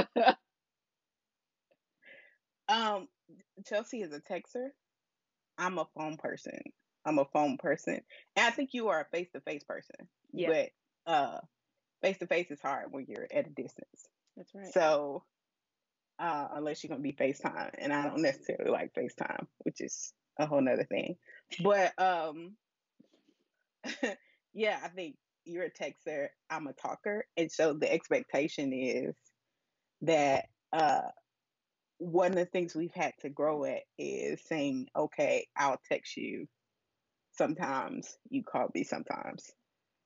um, 2.69 3.09
Chelsea 3.67 4.03
is 4.03 4.12
a 4.12 4.21
texter. 4.21 4.69
I'm 5.57 5.79
a 5.79 5.87
phone 5.97 6.17
person. 6.17 6.59
I'm 7.07 7.19
a 7.19 7.27
phone 7.27 7.59
person. 7.59 8.01
And 8.37 8.47
I 8.47 8.51
think 8.51 8.71
you 8.73 8.88
are 8.88 9.01
a 9.01 9.17
face 9.17 9.29
to 9.35 9.40
face 9.40 9.62
person. 9.64 10.09
Yeah. 10.33 10.49
But 10.49 10.71
face 12.03 12.19
to 12.19 12.27
face 12.27 12.51
is 12.51 12.61
hard 12.61 12.87
when 12.90 13.07
you're 13.09 13.27
at 13.33 13.47
a 13.47 13.51
distance. 13.51 14.09
That's 14.37 14.55
right. 14.55 14.73
So 14.73 15.25
uh 16.19 16.49
unless 16.55 16.83
you're 16.83 16.90
gonna 16.90 17.03
be 17.03 17.12
FaceTime. 17.12 17.71
And 17.79 17.93
I 17.93 18.09
don't 18.09 18.23
necessarily 18.23 18.71
like 18.71 18.95
FaceTime, 18.95 19.47
which 19.59 19.81
is 19.81 20.12
a 20.38 20.47
whole 20.47 20.61
nother 20.61 20.85
thing. 20.85 21.17
But 21.62 21.93
um 21.99 22.57
yeah, 24.55 24.79
I 24.83 24.88
think 24.88 25.17
you're 25.45 25.64
a 25.64 25.71
texter, 25.71 26.29
I'm 26.49 26.67
a 26.67 26.73
talker. 26.73 27.27
And 27.37 27.51
so 27.51 27.75
the 27.75 27.93
expectation 27.93 28.73
is 28.73 29.14
that 30.03 30.47
uh 30.73 31.03
one 31.99 32.33
of 32.33 32.37
the 32.37 32.47
things 32.47 32.75
we've 32.75 32.95
had 32.95 33.12
to 33.21 33.29
grow 33.31 33.64
at 33.64 33.83
is 33.99 34.40
saying, 34.47 34.88
okay, 34.97 35.47
I'll 35.57 35.81
text 35.88 36.17
you 36.17 36.49
sometimes, 37.33 38.17
you 38.31 38.43
call 38.43 38.69
me 38.75 38.85
sometimes. 38.85 39.51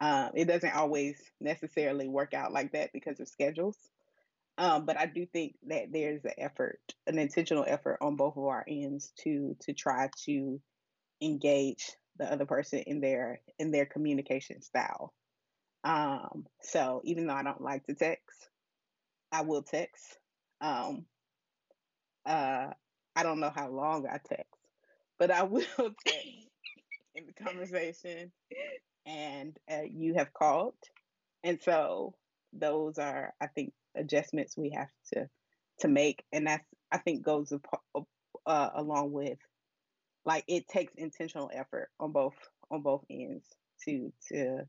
Um, 0.01 0.31
it 0.35 0.47
doesn't 0.47 0.75
always 0.75 1.21
necessarily 1.41 2.09
work 2.09 2.35
out 2.35 2.53
like 2.53 2.73
that 2.73 2.93
because 2.93 3.19
of 3.21 3.29
schedules. 3.29 3.77
Um, 4.57 4.87
but 4.87 4.99
I 4.99 5.07
do 5.07 5.27
think 5.27 5.55
that 5.69 5.93
there's 5.93 6.25
an 6.25 6.33
effort, 6.39 6.81
an 7.07 7.19
intentional 7.19 7.65
effort 7.67 7.99
on 8.01 8.17
both 8.17 8.37
of 8.37 8.45
our 8.45 8.65
ends 8.69 9.13
to 9.23 9.57
to 9.61 9.73
try 9.73 10.11
to 10.25 10.61
engage 11.21 11.93
the 12.19 12.31
other 12.31 12.47
person 12.47 12.81
in 12.81 13.01
their 13.01 13.41
in 13.59 13.71
their 13.71 13.87
communication 13.87 14.61
style. 14.63 15.13
Um, 15.85 16.47
so 16.61 17.01
even 17.05 17.27
though 17.27 17.35
I 17.35 17.45
don't 17.45 17.61
like 17.61 17.87
to 17.87 17.95
text, 17.95 18.49
I 19.31 19.43
will 19.43 19.63
text. 19.63 20.19
Um, 20.61 21.07
uh, 22.27 22.69
I 23.15 23.23
don't 23.23 23.41
know 23.41 23.53
how 23.55 23.69
long 23.71 24.07
I 24.07 24.19
text, 24.19 24.61
but 25.19 25.31
I 25.31 25.43
will 25.45 25.63
text 26.05 26.49
in 27.15 27.27
the 27.27 27.45
conversation, 27.45 28.33
and 29.09 29.57
uh, 29.73 29.83
you 29.91 30.15
have 30.15 30.33
called, 30.35 30.75
and 31.43 31.59
so 31.63 32.15
those 32.53 32.99
are, 32.99 33.33
I 33.41 33.47
think, 33.47 33.73
adjustments 33.97 34.57
we 34.57 34.71
have 34.71 34.91
to 35.15 35.29
to 35.81 35.89
make, 35.89 36.25
and 36.33 36.47
that's 36.47 36.67
I 36.93 36.99
think 36.99 37.25
goes 37.25 37.53
uh, 38.47 38.71
along 38.75 39.13
with 39.13 39.39
like 40.25 40.45
it 40.47 40.69
takes 40.69 40.93
intentional 40.97 41.51
effort 41.53 41.89
on 41.99 42.13
both 42.13 42.35
on 42.71 42.83
both 42.83 43.05
ends 43.11 43.47
to 43.85 44.13
to 44.31 44.61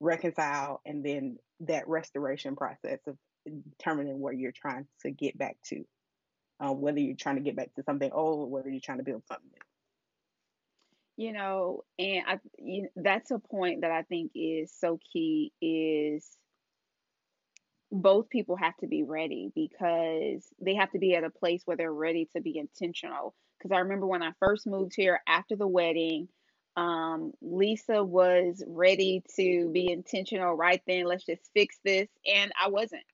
reconcile 0.00 0.82
and 0.84 1.04
then 1.04 1.38
that 1.60 1.88
restoration 1.88 2.56
process 2.56 2.98
of 3.06 3.16
determining 3.46 4.20
where 4.20 4.34
you're 4.34 4.52
trying 4.52 4.86
to 5.00 5.10
get 5.10 5.38
back 5.38 5.56
to. 5.64 5.84
Uh, 6.60 6.72
whether 6.72 7.00
you're 7.00 7.16
trying 7.16 7.34
to 7.34 7.42
get 7.42 7.56
back 7.56 7.74
to 7.74 7.82
something 7.82 8.12
old, 8.12 8.40
or 8.40 8.48
whether 8.48 8.70
you're 8.70 8.80
trying 8.80 8.98
to 8.98 9.04
build 9.04 9.22
something 9.26 9.50
new. 9.50 9.73
You 11.16 11.32
know, 11.32 11.82
and 11.98 12.22
I 12.26 12.38
you, 12.58 12.88
that's 12.96 13.30
a 13.30 13.38
point 13.38 13.82
that 13.82 13.92
I 13.92 14.02
think 14.02 14.32
is 14.34 14.72
so 14.72 14.98
key 15.12 15.52
is 15.62 16.36
both 17.92 18.28
people 18.28 18.56
have 18.56 18.76
to 18.78 18.86
be 18.86 19.02
ready 19.04 19.52
because 19.54 20.46
they 20.60 20.74
have 20.74 20.90
to 20.92 20.98
be 20.98 21.14
at 21.14 21.24
a 21.24 21.30
place 21.30 21.62
where 21.64 21.76
they're 21.76 21.92
ready 21.92 22.28
to 22.34 22.40
be 22.40 22.58
intentional. 22.58 23.34
Because 23.58 23.74
I 23.74 23.80
remember 23.80 24.06
when 24.06 24.22
I 24.22 24.32
first 24.40 24.66
moved 24.66 24.94
here 24.96 25.20
after 25.28 25.56
the 25.56 25.68
wedding, 25.68 26.28
um, 26.76 27.32
Lisa 27.40 28.02
was 28.02 28.64
ready 28.66 29.22
to 29.36 29.70
be 29.72 29.90
intentional 29.90 30.54
right 30.54 30.82
then. 30.86 31.04
Let's 31.04 31.24
just 31.24 31.50
fix 31.54 31.78
this. 31.84 32.08
And 32.26 32.52
I 32.60 32.68
wasn't. 32.68 33.04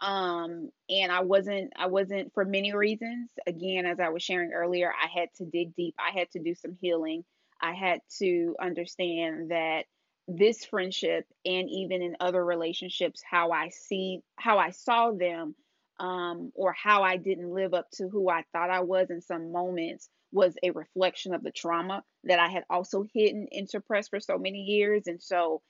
Um, 0.00 0.70
and 0.90 1.10
I 1.10 1.20
wasn't, 1.20 1.72
I 1.76 1.86
wasn't 1.86 2.32
for 2.34 2.44
many 2.44 2.74
reasons. 2.74 3.30
Again, 3.46 3.86
as 3.86 3.98
I 3.98 4.10
was 4.10 4.22
sharing 4.22 4.52
earlier, 4.52 4.92
I 4.92 5.08
had 5.08 5.28
to 5.36 5.44
dig 5.44 5.74
deep. 5.74 5.94
I 5.98 6.16
had 6.18 6.30
to 6.32 6.38
do 6.38 6.54
some 6.54 6.76
healing. 6.80 7.24
I 7.60 7.72
had 7.72 8.00
to 8.18 8.54
understand 8.60 9.50
that 9.50 9.84
this 10.28 10.64
friendship 10.64 11.24
and 11.44 11.70
even 11.70 12.02
in 12.02 12.16
other 12.20 12.44
relationships, 12.44 13.22
how 13.28 13.52
I 13.52 13.70
see, 13.70 14.20
how 14.36 14.58
I 14.58 14.70
saw 14.70 15.12
them, 15.12 15.54
um, 15.98 16.52
or 16.54 16.72
how 16.74 17.02
I 17.02 17.16
didn't 17.16 17.54
live 17.54 17.72
up 17.72 17.90
to 17.92 18.08
who 18.08 18.28
I 18.28 18.44
thought 18.52 18.70
I 18.70 18.80
was 18.80 19.10
in 19.10 19.22
some 19.22 19.52
moments 19.52 20.10
was 20.32 20.54
a 20.62 20.72
reflection 20.72 21.32
of 21.32 21.42
the 21.42 21.50
trauma 21.50 22.04
that 22.24 22.38
I 22.38 22.48
had 22.48 22.64
also 22.68 23.04
hidden 23.14 23.46
and 23.52 23.70
suppressed 23.70 24.10
for 24.10 24.20
so 24.20 24.36
many 24.36 24.58
years. 24.58 25.06
And 25.06 25.22
so, 25.22 25.62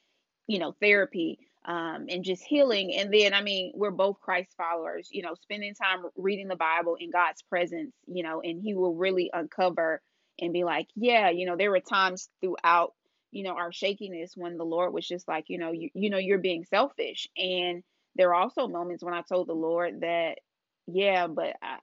you 0.48 0.58
know, 0.58 0.74
therapy 0.80 1.38
um, 1.66 2.06
and 2.08 2.24
just 2.24 2.44
healing. 2.44 2.94
And 2.96 3.12
then, 3.12 3.34
I 3.34 3.42
mean, 3.42 3.72
we're 3.74 3.90
both 3.90 4.20
Christ 4.20 4.54
followers, 4.56 5.08
you 5.12 5.22
know, 5.22 5.34
spending 5.34 5.74
time 5.74 6.04
reading 6.16 6.48
the 6.48 6.56
Bible 6.56 6.96
in 6.98 7.10
God's 7.10 7.42
presence, 7.42 7.92
you 8.06 8.22
know, 8.22 8.40
and 8.42 8.62
He 8.62 8.74
will 8.74 8.94
really 8.94 9.30
uncover 9.32 10.00
and 10.40 10.52
be 10.52 10.64
like, 10.64 10.88
yeah, 10.94 11.30
you 11.30 11.46
know, 11.46 11.56
there 11.56 11.70
were 11.70 11.80
times 11.80 12.28
throughout, 12.40 12.92
you 13.32 13.42
know, 13.42 13.54
our 13.56 13.72
shakiness 13.72 14.32
when 14.36 14.56
the 14.56 14.64
Lord 14.64 14.92
was 14.92 15.06
just 15.06 15.26
like, 15.28 15.46
you 15.48 15.58
know, 15.58 15.72
you, 15.72 15.90
you 15.94 16.10
know, 16.10 16.18
you're 16.18 16.38
being 16.38 16.64
selfish. 16.64 17.28
And 17.36 17.82
there 18.14 18.30
are 18.30 18.42
also 18.42 18.68
moments 18.68 19.02
when 19.02 19.14
I 19.14 19.22
told 19.22 19.48
the 19.48 19.54
Lord 19.54 20.02
that, 20.02 20.38
yeah, 20.86 21.26
but 21.26 21.56
I, 21.62 21.78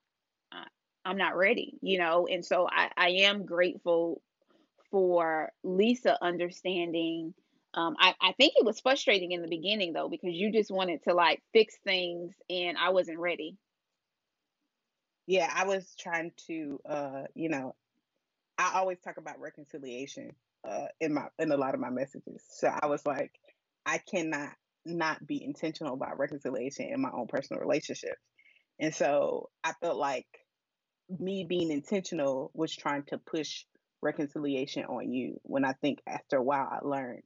I'm 1.05 1.17
not 1.17 1.35
ready, 1.35 1.77
you 1.81 1.97
know? 1.97 2.27
And 2.27 2.45
so 2.45 2.67
I, 2.69 2.89
I 2.95 3.09
am 3.09 3.45
grateful 3.45 4.21
for 4.91 5.51
Lisa 5.63 6.17
understanding. 6.23 7.33
Um, 7.75 7.95
I, 7.99 8.13
I 8.21 8.33
think 8.33 8.53
it 8.55 8.65
was 8.65 8.79
frustrating 8.79 9.31
in 9.31 9.41
the 9.41 9.47
beginning 9.47 9.93
though, 9.93 10.09
because 10.09 10.33
you 10.33 10.51
just 10.51 10.71
wanted 10.71 11.03
to 11.03 11.13
like 11.13 11.41
fix 11.53 11.75
things 11.83 12.33
and 12.49 12.77
I 12.77 12.89
wasn't 12.89 13.19
ready. 13.19 13.57
Yeah, 15.25 15.51
I 15.53 15.65
was 15.65 15.95
trying 15.97 16.31
to, 16.47 16.79
uh, 16.88 17.23
you 17.33 17.49
know, 17.49 17.75
I 18.57 18.73
always 18.75 18.99
talk 18.99 19.17
about 19.17 19.39
reconciliation 19.39 20.31
uh, 20.67 20.88
in 20.99 21.13
my 21.13 21.27
in 21.39 21.51
a 21.51 21.57
lot 21.57 21.73
of 21.73 21.79
my 21.79 21.89
messages. 21.89 22.43
So 22.49 22.67
I 22.67 22.86
was 22.88 23.05
like, 23.05 23.31
I 23.86 23.97
cannot 23.97 24.51
not 24.86 25.25
be 25.25 25.43
intentional 25.43 25.93
about 25.93 26.19
reconciliation 26.19 26.89
in 26.89 27.01
my 27.01 27.09
own 27.12 27.27
personal 27.27 27.62
relationships. 27.62 28.21
And 28.79 28.93
so 28.93 29.49
I 29.63 29.73
felt 29.81 29.97
like 29.97 30.27
me 31.09 31.45
being 31.47 31.71
intentional 31.71 32.51
was 32.53 32.75
trying 32.75 33.03
to 33.03 33.17
push 33.17 33.63
reconciliation 34.01 34.86
on 34.86 35.12
you 35.12 35.39
when 35.43 35.63
I 35.63 35.73
think 35.73 35.99
after 36.07 36.38
a 36.38 36.43
while 36.43 36.67
I 36.69 36.86
learned 36.86 37.23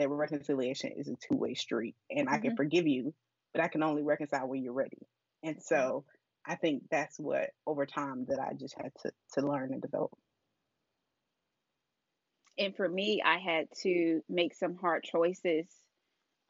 that 0.00 0.08
reconciliation 0.08 0.92
is 0.96 1.08
a 1.08 1.14
two 1.16 1.36
way 1.36 1.54
street 1.54 1.94
and 2.10 2.26
mm-hmm. 2.26 2.34
I 2.34 2.38
can 2.38 2.50
mm-hmm. 2.50 2.56
forgive 2.56 2.86
you, 2.86 3.14
but 3.52 3.62
I 3.62 3.68
can 3.68 3.82
only 3.82 4.02
reconcile 4.02 4.48
when 4.48 4.62
you're 4.62 4.72
ready. 4.72 5.06
And 5.42 5.62
so 5.62 6.04
I 6.46 6.56
think 6.56 6.84
that's 6.90 7.18
what 7.18 7.50
over 7.66 7.86
time 7.86 8.26
that 8.28 8.38
I 8.38 8.54
just 8.54 8.74
had 8.76 8.92
to 9.02 9.12
to 9.34 9.46
learn 9.46 9.72
and 9.72 9.82
develop. 9.82 10.12
And 12.58 12.74
for 12.76 12.88
me, 12.88 13.22
I 13.24 13.38
had 13.38 13.68
to 13.82 14.20
make 14.28 14.54
some 14.54 14.76
hard 14.76 15.04
choices 15.04 15.66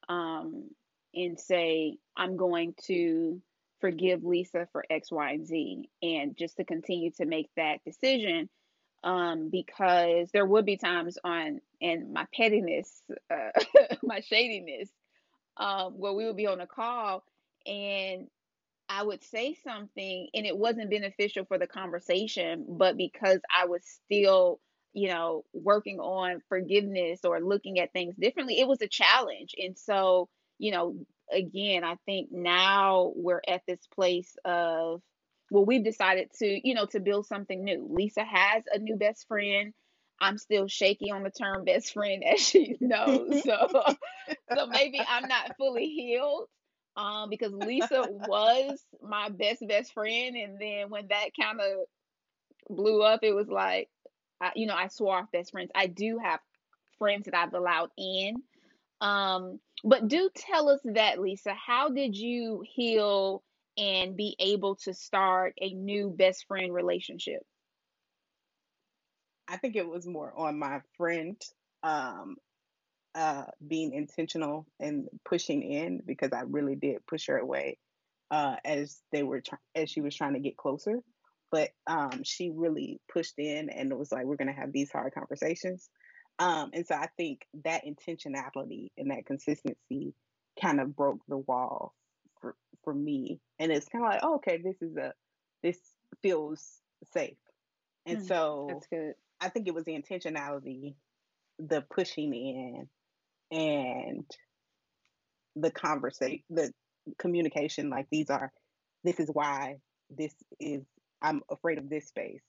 um, 0.08 0.68
and 1.14 1.38
say, 1.38 1.98
I'm 2.16 2.36
going 2.36 2.74
to 2.86 3.40
forgive 3.80 4.24
Lisa 4.24 4.66
for 4.72 4.84
X, 4.90 5.10
Y, 5.12 5.30
and 5.30 5.46
Z, 5.46 5.88
and 6.02 6.36
just 6.36 6.56
to 6.56 6.64
continue 6.64 7.12
to 7.12 7.26
make 7.26 7.48
that 7.56 7.78
decision. 7.84 8.48
Um, 9.02 9.48
because 9.50 10.30
there 10.32 10.44
would 10.44 10.66
be 10.66 10.76
times 10.76 11.16
on 11.24 11.60
and 11.80 12.12
my 12.12 12.26
pettiness, 12.34 13.02
uh, 13.30 13.50
my 14.02 14.20
shadiness, 14.20 14.90
um, 15.56 15.94
where 15.94 16.12
we 16.12 16.26
would 16.26 16.36
be 16.36 16.46
on 16.46 16.60
a 16.60 16.66
call 16.66 17.24
and 17.66 18.26
I 18.88 19.04
would 19.04 19.22
say 19.22 19.54
something 19.62 20.28
and 20.34 20.46
it 20.46 20.56
wasn't 20.56 20.90
beneficial 20.90 21.44
for 21.44 21.58
the 21.58 21.68
conversation, 21.68 22.66
but 22.68 22.96
because 22.96 23.38
I 23.56 23.66
was 23.66 23.82
still, 24.04 24.60
you 24.92 25.08
know, 25.08 25.44
working 25.52 26.00
on 26.00 26.42
forgiveness 26.48 27.20
or 27.24 27.40
looking 27.40 27.78
at 27.78 27.92
things 27.92 28.16
differently, 28.16 28.58
it 28.58 28.66
was 28.66 28.82
a 28.82 28.88
challenge. 28.88 29.54
And 29.56 29.78
so, 29.78 30.28
you 30.58 30.72
know, 30.72 30.96
again, 31.32 31.84
I 31.84 31.96
think 32.04 32.30
now 32.32 33.12
we're 33.14 33.42
at 33.46 33.62
this 33.66 33.80
place 33.94 34.34
of, 34.44 35.02
well, 35.50 35.64
we've 35.64 35.84
decided 35.84 36.30
to, 36.38 36.68
you 36.68 36.74
know, 36.74 36.86
to 36.86 37.00
build 37.00 37.26
something 37.26 37.64
new. 37.64 37.86
Lisa 37.90 38.24
has 38.24 38.62
a 38.72 38.78
new 38.78 38.96
best 38.96 39.26
friend. 39.26 39.72
I'm 40.20 40.38
still 40.38 40.68
shaky 40.68 41.10
on 41.10 41.22
the 41.22 41.30
term 41.30 41.64
best 41.64 41.92
friend, 41.92 42.22
as 42.32 42.40
she 42.40 42.76
knows. 42.80 43.42
So, 43.44 43.68
so 44.54 44.66
maybe 44.66 45.00
I'm 45.06 45.26
not 45.28 45.56
fully 45.56 45.86
healed 45.86 46.46
um, 46.96 47.30
because 47.30 47.52
Lisa 47.52 48.04
was 48.08 48.80
my 49.02 49.28
best 49.28 49.66
best 49.66 49.92
friend, 49.92 50.36
and 50.36 50.58
then 50.60 50.90
when 50.90 51.08
that 51.08 51.30
kind 51.40 51.60
of 51.60 51.86
blew 52.76 53.02
up, 53.02 53.20
it 53.22 53.32
was 53.34 53.48
like, 53.48 53.88
I, 54.40 54.52
you 54.54 54.66
know, 54.66 54.74
I 54.74 54.88
swore 54.88 55.18
off 55.18 55.32
best 55.32 55.50
friends. 55.50 55.70
I 55.74 55.86
do 55.88 56.18
have 56.22 56.40
friends 56.98 57.24
that 57.24 57.34
I've 57.36 57.54
allowed 57.54 57.90
in, 57.98 58.36
um, 59.00 59.58
but 59.82 60.06
do 60.06 60.30
tell 60.34 60.68
us 60.68 60.80
that, 60.84 61.18
Lisa. 61.20 61.54
How 61.54 61.88
did 61.88 62.16
you 62.16 62.62
heal 62.66 63.42
and 63.80 64.14
be 64.14 64.36
able 64.38 64.76
to 64.76 64.92
start 64.92 65.54
a 65.58 65.72
new 65.72 66.10
best 66.10 66.44
friend 66.46 66.72
relationship? 66.74 67.40
I 69.48 69.56
think 69.56 69.74
it 69.74 69.88
was 69.88 70.06
more 70.06 70.32
on 70.36 70.58
my 70.58 70.80
friend 70.98 71.40
um, 71.82 72.36
uh, 73.14 73.46
being 73.66 73.94
intentional 73.94 74.66
and 74.78 75.08
pushing 75.24 75.62
in 75.62 76.02
because 76.06 76.30
I 76.32 76.42
really 76.42 76.76
did 76.76 77.04
push 77.06 77.26
her 77.28 77.38
away 77.38 77.78
uh, 78.30 78.56
as 78.64 79.00
they 79.12 79.22
were 79.22 79.40
try- 79.40 79.58
as 79.74 79.90
she 79.90 80.02
was 80.02 80.14
trying 80.14 80.34
to 80.34 80.40
get 80.40 80.58
closer. 80.58 81.00
But 81.50 81.70
um, 81.86 82.22
she 82.22 82.50
really 82.54 83.00
pushed 83.12 83.38
in 83.38 83.70
and 83.70 83.90
it 83.90 83.98
was 83.98 84.12
like, 84.12 84.26
we're 84.26 84.36
gonna 84.36 84.52
have 84.52 84.72
these 84.72 84.92
hard 84.92 85.14
conversations. 85.14 85.88
Um, 86.38 86.70
and 86.74 86.86
so 86.86 86.94
I 86.94 87.08
think 87.16 87.46
that 87.64 87.84
intentionality 87.86 88.90
and 88.98 89.10
that 89.10 89.26
consistency 89.26 90.14
kind 90.60 90.80
of 90.80 90.94
broke 90.94 91.20
the 91.28 91.38
wall 91.38 91.94
for, 92.40 92.56
for 92.84 92.94
me. 92.94 93.40
And 93.58 93.70
it's 93.72 93.88
kind 93.88 94.04
of 94.04 94.10
like, 94.10 94.20
oh, 94.22 94.36
okay, 94.36 94.60
this 94.62 94.80
is 94.80 94.96
a, 94.96 95.12
this 95.62 95.78
feels 96.22 96.80
safe. 97.12 97.36
And 98.06 98.18
mm, 98.18 98.26
so. 98.26 98.80
I 99.40 99.48
think 99.48 99.66
it 99.66 99.74
was 99.74 99.84
the 99.84 99.98
intentionality, 99.98 100.94
the 101.58 101.82
pushing 101.90 102.34
in, 102.34 102.88
and 103.50 104.24
the 105.56 105.70
conversation, 105.70 106.42
the 106.50 106.72
communication. 107.18 107.88
Like 107.88 108.06
these 108.10 108.28
are, 108.28 108.52
this 109.02 109.18
is 109.18 109.30
why 109.32 109.76
this 110.10 110.34
is. 110.58 110.82
I'm 111.22 111.42
afraid 111.50 111.78
of 111.78 111.88
this 111.88 112.06
space, 112.08 112.42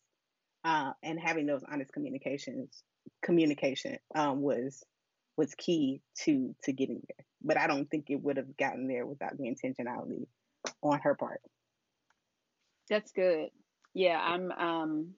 uh, 0.64 0.92
and 1.02 1.20
having 1.20 1.46
those 1.46 1.64
honest 1.70 1.94
communications 1.94 2.84
communication 3.22 3.98
um, 4.14 4.42
was 4.42 4.84
was 5.38 5.54
key 5.56 6.02
to 6.24 6.56
to 6.64 6.74
getting 6.74 7.02
there. 7.08 7.26
But 7.42 7.58
I 7.58 7.68
don't 7.68 7.90
think 7.90 8.06
it 8.10 8.22
would 8.22 8.38
have 8.38 8.58
gotten 8.58 8.88
there 8.88 9.06
without 9.06 9.38
the 9.38 9.46
intentionality 9.46 10.28
on 10.82 11.00
her 11.00 11.16
part. 11.16 11.42
That's 12.90 13.12
good. 13.12 13.50
Yeah, 13.94 14.20
I'm 14.20 14.52
um 14.52 15.16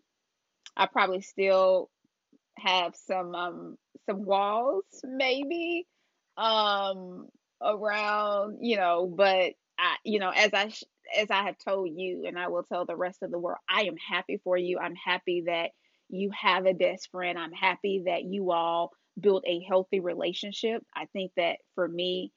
I 0.75 0.87
probably 0.87 1.21
still 1.21 1.89
have 2.57 2.95
some 2.95 3.35
um 3.35 3.77
some 4.05 4.25
walls 4.25 4.85
maybe 5.03 5.87
um 6.37 7.27
around, 7.61 8.59
you 8.61 8.77
know, 8.77 9.07
but 9.07 9.53
I 9.77 9.95
you 10.03 10.19
know, 10.19 10.29
as 10.29 10.53
I 10.53 10.71
as 11.17 11.31
I 11.31 11.43
have 11.43 11.57
told 11.57 11.89
you 11.95 12.25
and 12.27 12.37
I 12.39 12.47
will 12.47 12.63
tell 12.63 12.85
the 12.85 12.95
rest 12.95 13.23
of 13.23 13.31
the 13.31 13.39
world, 13.39 13.59
I 13.69 13.83
am 13.83 13.97
happy 13.97 14.39
for 14.43 14.57
you. 14.57 14.79
I'm 14.79 14.95
happy 14.95 15.43
that 15.47 15.71
you 16.09 16.31
have 16.39 16.65
a 16.65 16.73
best 16.73 17.09
friend. 17.11 17.37
I'm 17.37 17.51
happy 17.51 18.03
that 18.05 18.23
you 18.23 18.51
all 18.51 18.91
built 19.19 19.43
a 19.45 19.61
healthy 19.61 19.99
relationship. 19.99 20.83
I 20.95 21.05
think 21.13 21.31
that 21.37 21.57
for 21.75 21.87
me, 21.87 22.31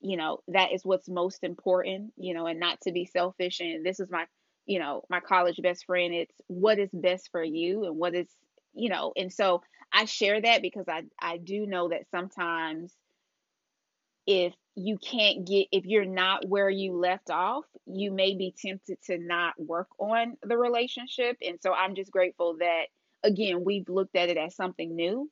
you 0.00 0.16
know, 0.16 0.38
that 0.48 0.72
is 0.72 0.84
what's 0.84 1.08
most 1.08 1.44
important, 1.44 2.12
you 2.16 2.34
know, 2.34 2.46
and 2.46 2.58
not 2.58 2.80
to 2.82 2.92
be 2.92 3.06
selfish. 3.06 3.60
And 3.60 3.84
this 3.84 4.00
is 4.00 4.10
my, 4.10 4.26
you 4.66 4.78
know, 4.78 5.02
my 5.08 5.20
college 5.20 5.60
best 5.62 5.86
friend. 5.86 6.12
It's 6.12 6.34
what 6.48 6.78
is 6.78 6.90
best 6.92 7.30
for 7.30 7.42
you 7.42 7.84
and 7.84 7.96
what 7.96 8.14
is, 8.14 8.28
you 8.74 8.88
know, 8.88 9.12
and 9.16 9.32
so 9.32 9.62
I 9.92 10.06
share 10.06 10.40
that 10.40 10.62
because 10.62 10.86
I, 10.88 11.04
I 11.20 11.36
do 11.36 11.66
know 11.66 11.90
that 11.90 12.08
sometimes 12.10 12.94
if 14.26 14.54
you 14.74 14.98
can't 14.98 15.46
get 15.46 15.66
if 15.72 15.84
you're 15.84 16.04
not 16.04 16.48
where 16.48 16.70
you 16.70 16.96
left 16.96 17.30
off 17.30 17.64
you 17.86 18.10
may 18.10 18.34
be 18.36 18.54
tempted 18.56 18.96
to 19.04 19.18
not 19.18 19.54
work 19.58 19.88
on 19.98 20.36
the 20.42 20.56
relationship 20.56 21.36
and 21.42 21.58
so 21.60 21.72
i'm 21.72 21.94
just 21.94 22.10
grateful 22.10 22.56
that 22.58 22.84
again 23.22 23.64
we've 23.64 23.88
looked 23.88 24.16
at 24.16 24.28
it 24.28 24.36
as 24.36 24.54
something 24.54 24.94
new 24.94 25.28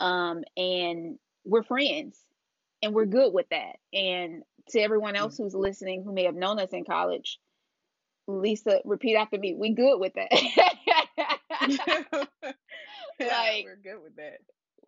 um, 0.00 0.42
and 0.56 1.18
we're 1.44 1.62
friends 1.62 2.18
and 2.82 2.94
we're 2.94 3.06
good 3.06 3.32
with 3.32 3.46
that. 3.50 3.76
And 3.92 4.42
to 4.70 4.80
everyone 4.80 5.16
else 5.16 5.36
who's 5.36 5.54
listening 5.54 6.02
who 6.04 6.12
may 6.12 6.24
have 6.24 6.34
known 6.34 6.58
us 6.58 6.70
in 6.72 6.84
college 6.84 7.38
lisa 8.28 8.80
repeat 8.84 9.16
after 9.16 9.38
me 9.38 9.54
we 9.54 9.74
good 9.74 9.98
with 9.98 10.14
that. 10.14 10.30
Like 13.20 13.66
we're 13.66 13.76
good 13.76 14.02
with 14.02 14.16
that. 14.16 14.38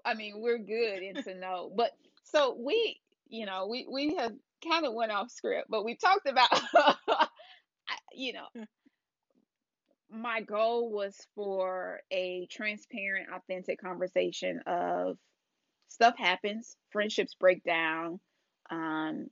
I 0.06 0.14
mean 0.14 0.40
we're 0.40 0.58
good 0.58 1.02
and 1.02 1.22
to 1.24 1.34
know. 1.34 1.70
But 1.76 1.90
so 2.24 2.56
we 2.58 2.98
you 3.32 3.46
know, 3.46 3.66
we 3.66 3.86
we 3.90 4.14
have 4.16 4.32
kind 4.62 4.86
of 4.86 4.92
went 4.92 5.10
off 5.10 5.30
script, 5.30 5.68
but 5.68 5.84
we 5.84 5.96
talked 5.96 6.28
about, 6.28 6.50
you 8.14 8.34
know. 8.34 8.64
My 10.12 10.40
goal 10.42 10.90
was 10.90 11.16
for 11.34 12.00
a 12.10 12.46
transparent, 12.50 13.28
authentic 13.34 13.80
conversation 13.80 14.60
of 14.66 15.16
stuff 15.88 16.14
happens, 16.18 16.76
friendships 16.90 17.34
break 17.34 17.64
down, 17.64 18.20
um, 18.70 19.28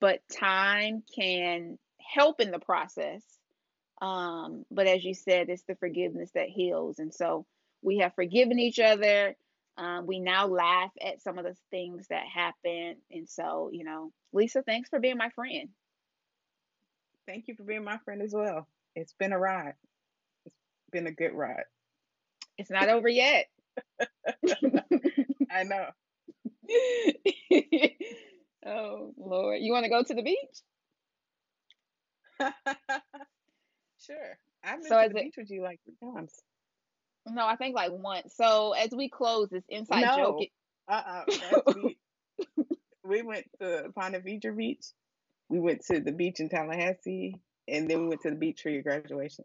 but 0.00 0.20
time 0.32 1.02
can 1.14 1.78
help 2.00 2.40
in 2.40 2.50
the 2.50 2.58
process. 2.58 3.22
Um, 4.00 4.64
but 4.70 4.86
as 4.86 5.04
you 5.04 5.14
said, 5.14 5.48
it's 5.48 5.64
the 5.66 5.76
forgiveness 5.76 6.30
that 6.34 6.48
heals, 6.48 6.98
and 6.98 7.12
so 7.12 7.46
we 7.82 7.98
have 7.98 8.14
forgiven 8.14 8.58
each 8.58 8.78
other 8.78 9.34
um, 9.78 10.06
we 10.06 10.20
now 10.20 10.46
laugh 10.46 10.90
at 11.04 11.22
some 11.22 11.38
of 11.38 11.44
the 11.44 11.54
things 11.70 12.06
that 12.08 12.22
happen. 12.34 12.96
And 13.10 13.28
so, 13.28 13.70
you 13.72 13.84
know, 13.84 14.10
Lisa, 14.32 14.62
thanks 14.62 14.88
for 14.88 14.98
being 14.98 15.18
my 15.18 15.30
friend. 15.30 15.68
Thank 17.26 17.48
you 17.48 17.54
for 17.56 17.64
being 17.64 17.84
my 17.84 17.98
friend 18.04 18.22
as 18.22 18.32
well. 18.32 18.66
It's 18.94 19.12
been 19.18 19.32
a 19.32 19.38
ride. 19.38 19.74
Been 20.92 21.06
a 21.06 21.12
good 21.12 21.32
ride. 21.32 21.64
It's 22.58 22.70
not 22.70 22.88
over 22.88 23.08
yet. 23.08 23.46
I 25.50 25.64
know. 25.64 25.86
oh, 28.66 29.12
Lord. 29.16 29.58
You 29.60 29.72
want 29.72 29.84
to 29.84 29.90
go 29.90 30.02
to 30.02 30.14
the 30.14 30.22
beach? 30.22 30.62
sure. 34.00 34.38
I've 34.64 34.80
been 34.80 34.88
so 34.88 35.02
to 35.02 35.08
the 35.08 35.18
it, 35.18 35.24
beach 35.24 35.34
with 35.36 35.50
you 35.50 35.62
like 35.62 35.80
three 35.84 35.96
times. 36.12 36.32
No, 37.26 37.46
I 37.46 37.56
think 37.56 37.74
like 37.74 37.92
once. 37.92 38.34
So 38.36 38.72
as 38.72 38.90
we 38.90 39.08
close 39.08 39.48
this 39.50 39.64
inside 39.68 40.02
no. 40.02 40.16
joke. 40.16 40.42
It... 40.42 40.50
Uh 40.88 41.02
uh 41.04 41.24
we, 41.74 41.98
we 43.04 43.22
went 43.22 43.46
to 43.60 43.90
Ponte 43.94 44.24
Vedra 44.24 44.56
Beach. 44.56 44.86
We 45.48 45.58
went 45.60 45.84
to 45.86 46.00
the 46.00 46.12
beach 46.12 46.40
in 46.40 46.48
Tallahassee, 46.48 47.40
and 47.68 47.88
then 47.88 48.02
we 48.02 48.08
went 48.08 48.22
to 48.22 48.30
the 48.30 48.36
beach 48.36 48.62
for 48.62 48.70
your 48.70 48.82
graduation 48.82 49.44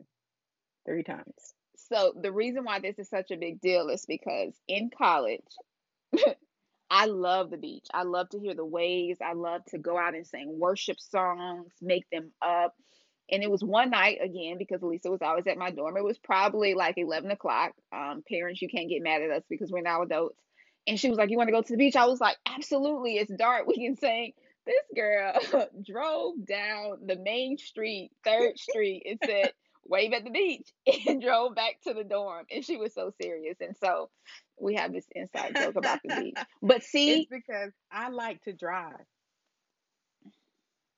three 0.85 1.03
times. 1.03 1.53
So 1.89 2.13
the 2.19 2.31
reason 2.31 2.63
why 2.63 2.79
this 2.79 2.99
is 2.99 3.09
such 3.09 3.31
a 3.31 3.37
big 3.37 3.61
deal 3.61 3.89
is 3.89 4.05
because 4.05 4.53
in 4.67 4.89
college, 4.95 5.41
I 6.89 7.05
love 7.05 7.49
the 7.49 7.57
beach. 7.57 7.87
I 7.93 8.03
love 8.03 8.29
to 8.29 8.39
hear 8.39 8.53
the 8.53 8.65
waves. 8.65 9.19
I 9.25 9.33
love 9.33 9.63
to 9.69 9.77
go 9.77 9.97
out 9.97 10.13
and 10.13 10.27
sing 10.27 10.59
worship 10.59 10.99
songs, 10.99 11.71
make 11.81 12.09
them 12.11 12.31
up. 12.41 12.75
And 13.31 13.43
it 13.43 13.49
was 13.49 13.63
one 13.63 13.91
night 13.91 14.17
again 14.21 14.57
because 14.57 14.81
Lisa 14.81 15.09
was 15.09 15.21
always 15.21 15.47
at 15.47 15.57
my 15.57 15.71
dorm. 15.71 15.95
It 15.95 16.03
was 16.03 16.17
probably 16.19 16.73
like 16.73 16.97
11 16.97 17.31
o'clock. 17.31 17.71
Um, 17.93 18.23
parents, 18.27 18.61
you 18.61 18.67
can't 18.67 18.89
get 18.89 19.01
mad 19.01 19.21
at 19.21 19.31
us 19.31 19.43
because 19.49 19.71
we're 19.71 19.81
now 19.81 20.01
adults. 20.01 20.37
And 20.85 20.99
she 20.99 21.09
was 21.09 21.17
like, 21.17 21.29
You 21.29 21.37
want 21.37 21.47
to 21.47 21.53
go 21.53 21.61
to 21.61 21.71
the 21.73 21.77
beach? 21.77 21.95
I 21.95 22.07
was 22.07 22.19
like, 22.19 22.35
Absolutely. 22.45 23.15
It's 23.17 23.33
dark. 23.33 23.67
We 23.67 23.75
can 23.75 23.95
sing. 23.95 24.33
This 24.65 24.83
girl 24.93 25.33
drove 25.85 26.45
down 26.45 27.05
the 27.05 27.15
main 27.15 27.57
street, 27.57 28.11
third 28.23 28.59
street, 28.59 29.03
and 29.09 29.19
said, 29.25 29.53
Wave 29.85 30.13
at 30.13 30.23
the 30.23 30.31
beach, 30.31 30.69
and 31.07 31.21
drove 31.21 31.55
back 31.55 31.75
to 31.87 31.93
the 31.93 32.03
dorm. 32.03 32.45
And 32.51 32.63
she 32.65 32.77
was 32.77 32.93
so 32.93 33.11
serious. 33.21 33.57
And 33.61 33.75
so 33.83 34.09
we 34.59 34.75
have 34.75 34.93
this 34.93 35.07
inside 35.13 35.55
joke 35.55 35.75
about 35.75 35.99
the 36.03 36.15
beach. 36.15 36.37
But 36.61 36.83
see, 36.83 37.21
it's 37.21 37.29
because 37.29 37.71
I 37.91 38.09
like 38.09 38.41
to 38.43 38.53
drive. 38.53 39.05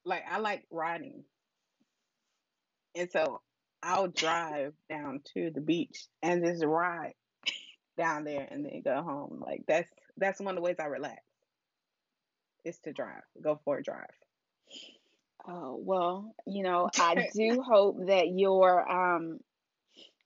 Like, 0.06 0.24
I 0.30 0.40
like 0.40 0.66
riding. 0.72 1.24
And 2.96 3.10
so 3.12 3.42
I'll 3.82 4.08
drive 4.08 4.74
down 4.90 5.22
to 5.34 5.52
the 5.54 5.62
beach 5.62 6.06
and 6.22 6.44
just 6.44 6.64
ride 6.64 7.14
down 7.98 8.24
there 8.24 8.48
and 8.50 8.66
then 8.66 8.82
go 8.84 9.02
home. 9.02 9.44
Like 9.46 9.64
that's 9.68 9.90
that's 10.18 10.40
one 10.40 10.50
of 10.50 10.56
the 10.56 10.62
ways 10.62 10.78
I 10.80 10.86
relax. 10.86 11.22
Is 12.66 12.80
to 12.86 12.94
drive. 12.94 13.24
Go 13.42 13.60
for 13.66 13.78
a 13.80 13.84
drive. 13.84 14.08
Oh, 15.46 15.78
well, 15.80 16.36
you 16.48 16.64
know, 16.64 16.90
I 16.98 17.28
do 17.36 17.62
hope 17.62 18.08
that 18.08 18.28
your 18.30 18.90
um 18.90 19.40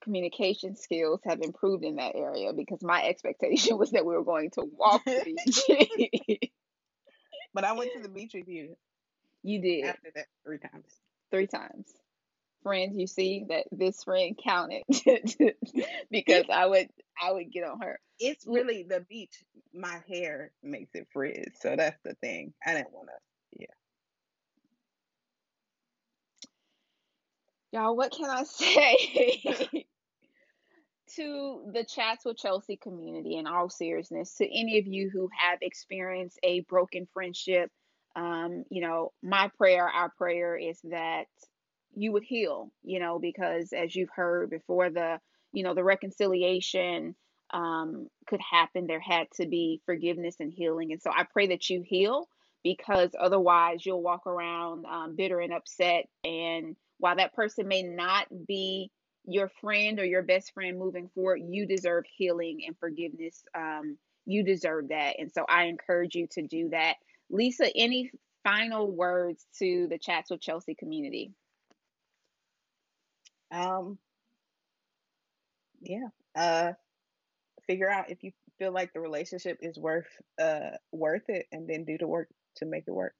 communication 0.02 0.76
skills 0.76 1.20
have 1.24 1.40
improved 1.42 1.84
in 1.84 1.96
that 1.96 2.14
area 2.14 2.52
because 2.52 2.82
my 2.82 3.04
expectation 3.04 3.76
was 3.78 3.90
that 3.90 4.06
we 4.06 4.14
were 4.14 4.24
going 4.24 4.50
to 4.52 4.64
walk 4.64 5.04
the 5.06 5.22
beach. 6.26 6.50
but 7.52 7.64
I 7.64 7.72
went 7.72 7.92
to 7.94 8.02
the 8.02 8.08
beach 8.08 8.32
with 8.34 8.48
you. 8.48 8.76
You 9.42 9.60
did. 9.60 9.84
After 9.84 10.10
that 10.14 10.26
three 10.44 10.58
times. 10.58 10.86
Three 11.30 11.46
times 11.46 11.92
friends 12.62 12.96
you 12.96 13.06
see 13.06 13.44
that 13.48 13.64
this 13.72 14.04
friend 14.04 14.38
counted 14.42 14.82
because 16.10 16.44
I 16.52 16.66
would 16.66 16.88
I 17.20 17.32
would 17.32 17.50
get 17.50 17.64
on 17.64 17.80
her. 17.80 17.98
It's 18.18 18.46
really 18.46 18.84
the 18.88 19.00
beach. 19.08 19.42
My 19.72 20.00
hair 20.08 20.52
makes 20.62 20.90
it 20.94 21.06
frizz, 21.12 21.60
so 21.60 21.76
that's 21.76 21.98
the 22.04 22.14
thing. 22.14 22.52
I 22.66 22.74
didn't 22.74 22.92
want 22.92 23.08
to. 23.08 23.60
Yeah. 23.60 23.66
Y'all, 27.72 27.96
what 27.96 28.12
can 28.12 28.30
I 28.30 28.42
say? 28.44 29.86
to 31.16 31.62
the 31.72 31.84
chats 31.84 32.24
with 32.24 32.36
Chelsea 32.36 32.76
community, 32.76 33.36
in 33.36 33.46
all 33.46 33.68
seriousness, 33.68 34.34
to 34.34 34.44
any 34.44 34.78
of 34.78 34.86
you 34.86 35.10
who 35.10 35.28
have 35.36 35.58
experienced 35.62 36.38
a 36.42 36.60
broken 36.60 37.06
friendship, 37.12 37.70
um, 38.16 38.64
you 38.70 38.80
know, 38.80 39.12
my 39.22 39.50
prayer, 39.56 39.88
our 39.88 40.10
prayer 40.10 40.56
is 40.56 40.78
that 40.84 41.26
you 41.94 42.12
would 42.12 42.24
heal, 42.24 42.70
you 42.82 43.00
know, 43.00 43.18
because 43.18 43.72
as 43.72 43.94
you've 43.94 44.10
heard 44.14 44.50
before 44.50 44.90
the, 44.90 45.18
you 45.52 45.62
know, 45.62 45.74
the 45.74 45.84
reconciliation 45.84 47.14
um, 47.50 48.08
could 48.26 48.40
happen, 48.40 48.86
there 48.86 49.00
had 49.00 49.28
to 49.36 49.46
be 49.46 49.80
forgiveness 49.86 50.36
and 50.40 50.52
healing. 50.52 50.92
And 50.92 51.00
so 51.00 51.10
I 51.10 51.24
pray 51.24 51.48
that 51.48 51.70
you 51.70 51.82
heal 51.86 52.28
because 52.62 53.10
otherwise 53.18 53.86
you'll 53.86 54.02
walk 54.02 54.26
around 54.26 54.84
um, 54.84 55.16
bitter 55.16 55.40
and 55.40 55.52
upset. 55.52 56.06
And 56.24 56.76
while 56.98 57.16
that 57.16 57.34
person 57.34 57.68
may 57.68 57.82
not 57.82 58.26
be 58.46 58.90
your 59.24 59.50
friend 59.60 59.98
or 59.98 60.04
your 60.04 60.22
best 60.22 60.52
friend 60.54 60.78
moving 60.78 61.10
forward, 61.14 61.40
you 61.48 61.66
deserve 61.66 62.04
healing 62.16 62.60
and 62.66 62.76
forgiveness. 62.78 63.42
Um, 63.54 63.98
you 64.24 64.42
deserve 64.42 64.88
that. 64.88 65.16
And 65.18 65.30
so 65.32 65.44
I 65.48 65.64
encourage 65.64 66.14
you 66.14 66.26
to 66.32 66.42
do 66.42 66.70
that. 66.70 66.96
Lisa, 67.30 67.66
any 67.74 68.10
final 68.44 68.90
words 68.90 69.46
to 69.58 69.86
the 69.88 69.98
Chats 69.98 70.30
with 70.30 70.40
Chelsea 70.40 70.74
community? 70.74 71.32
Um, 73.50 73.98
yeah. 75.80 76.08
Uh, 76.36 76.72
figure 77.66 77.90
out 77.90 78.10
if 78.10 78.22
you 78.22 78.32
feel 78.58 78.72
like 78.72 78.92
the 78.92 79.00
relationship 79.00 79.58
is 79.60 79.78
worth 79.78 80.08
uh 80.40 80.70
worth 80.90 81.28
it, 81.28 81.46
and 81.52 81.68
then 81.68 81.84
do 81.84 81.96
the 81.98 82.06
work 82.06 82.28
to 82.56 82.66
make 82.66 82.84
it 82.86 82.92
work. 82.92 83.14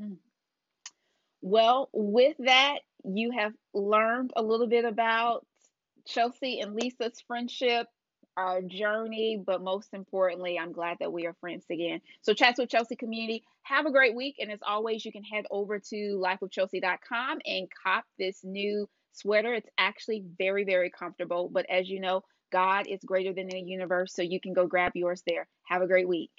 Mm. 0.00 0.16
Well, 1.44 1.90
with 1.92 2.38
that, 2.38 2.78
you 3.04 3.30
have 3.32 3.52
learned 3.74 4.32
a 4.34 4.42
little 4.42 4.66
bit 4.66 4.86
about 4.86 5.46
Chelsea 6.06 6.60
and 6.60 6.74
Lisa's 6.74 7.22
friendship 7.26 7.86
our 8.34 8.62
journey, 8.62 9.42
but 9.44 9.62
most 9.62 9.90
importantly, 9.92 10.58
I'm 10.58 10.72
glad 10.72 10.96
that 11.00 11.12
we 11.12 11.26
are 11.26 11.34
friends 11.34 11.66
again. 11.70 12.00
So, 12.22 12.32
Chats 12.32 12.58
with 12.58 12.70
Chelsea 12.70 12.96
community, 12.96 13.44
have 13.64 13.84
a 13.84 13.92
great 13.92 14.14
week. 14.16 14.36
And 14.40 14.50
as 14.50 14.60
always, 14.66 15.04
you 15.04 15.12
can 15.12 15.22
head 15.22 15.44
over 15.50 15.78
to 15.78 15.94
lifewithchelsea.com 15.94 17.38
and 17.44 17.68
cop 17.84 18.04
this 18.18 18.40
new 18.42 18.88
sweater. 19.12 19.52
It's 19.52 19.68
actually 19.76 20.24
very, 20.38 20.64
very 20.64 20.90
comfortable. 20.90 21.50
But 21.52 21.66
as 21.70 21.90
you 21.90 22.00
know, 22.00 22.22
God 22.50 22.86
is 22.88 23.00
greater 23.04 23.34
than 23.34 23.48
the 23.48 23.60
universe. 23.60 24.14
So 24.14 24.22
you 24.22 24.40
can 24.40 24.54
go 24.54 24.66
grab 24.66 24.92
yours 24.94 25.22
there. 25.26 25.46
Have 25.64 25.82
a 25.82 25.86
great 25.86 26.08
week. 26.08 26.32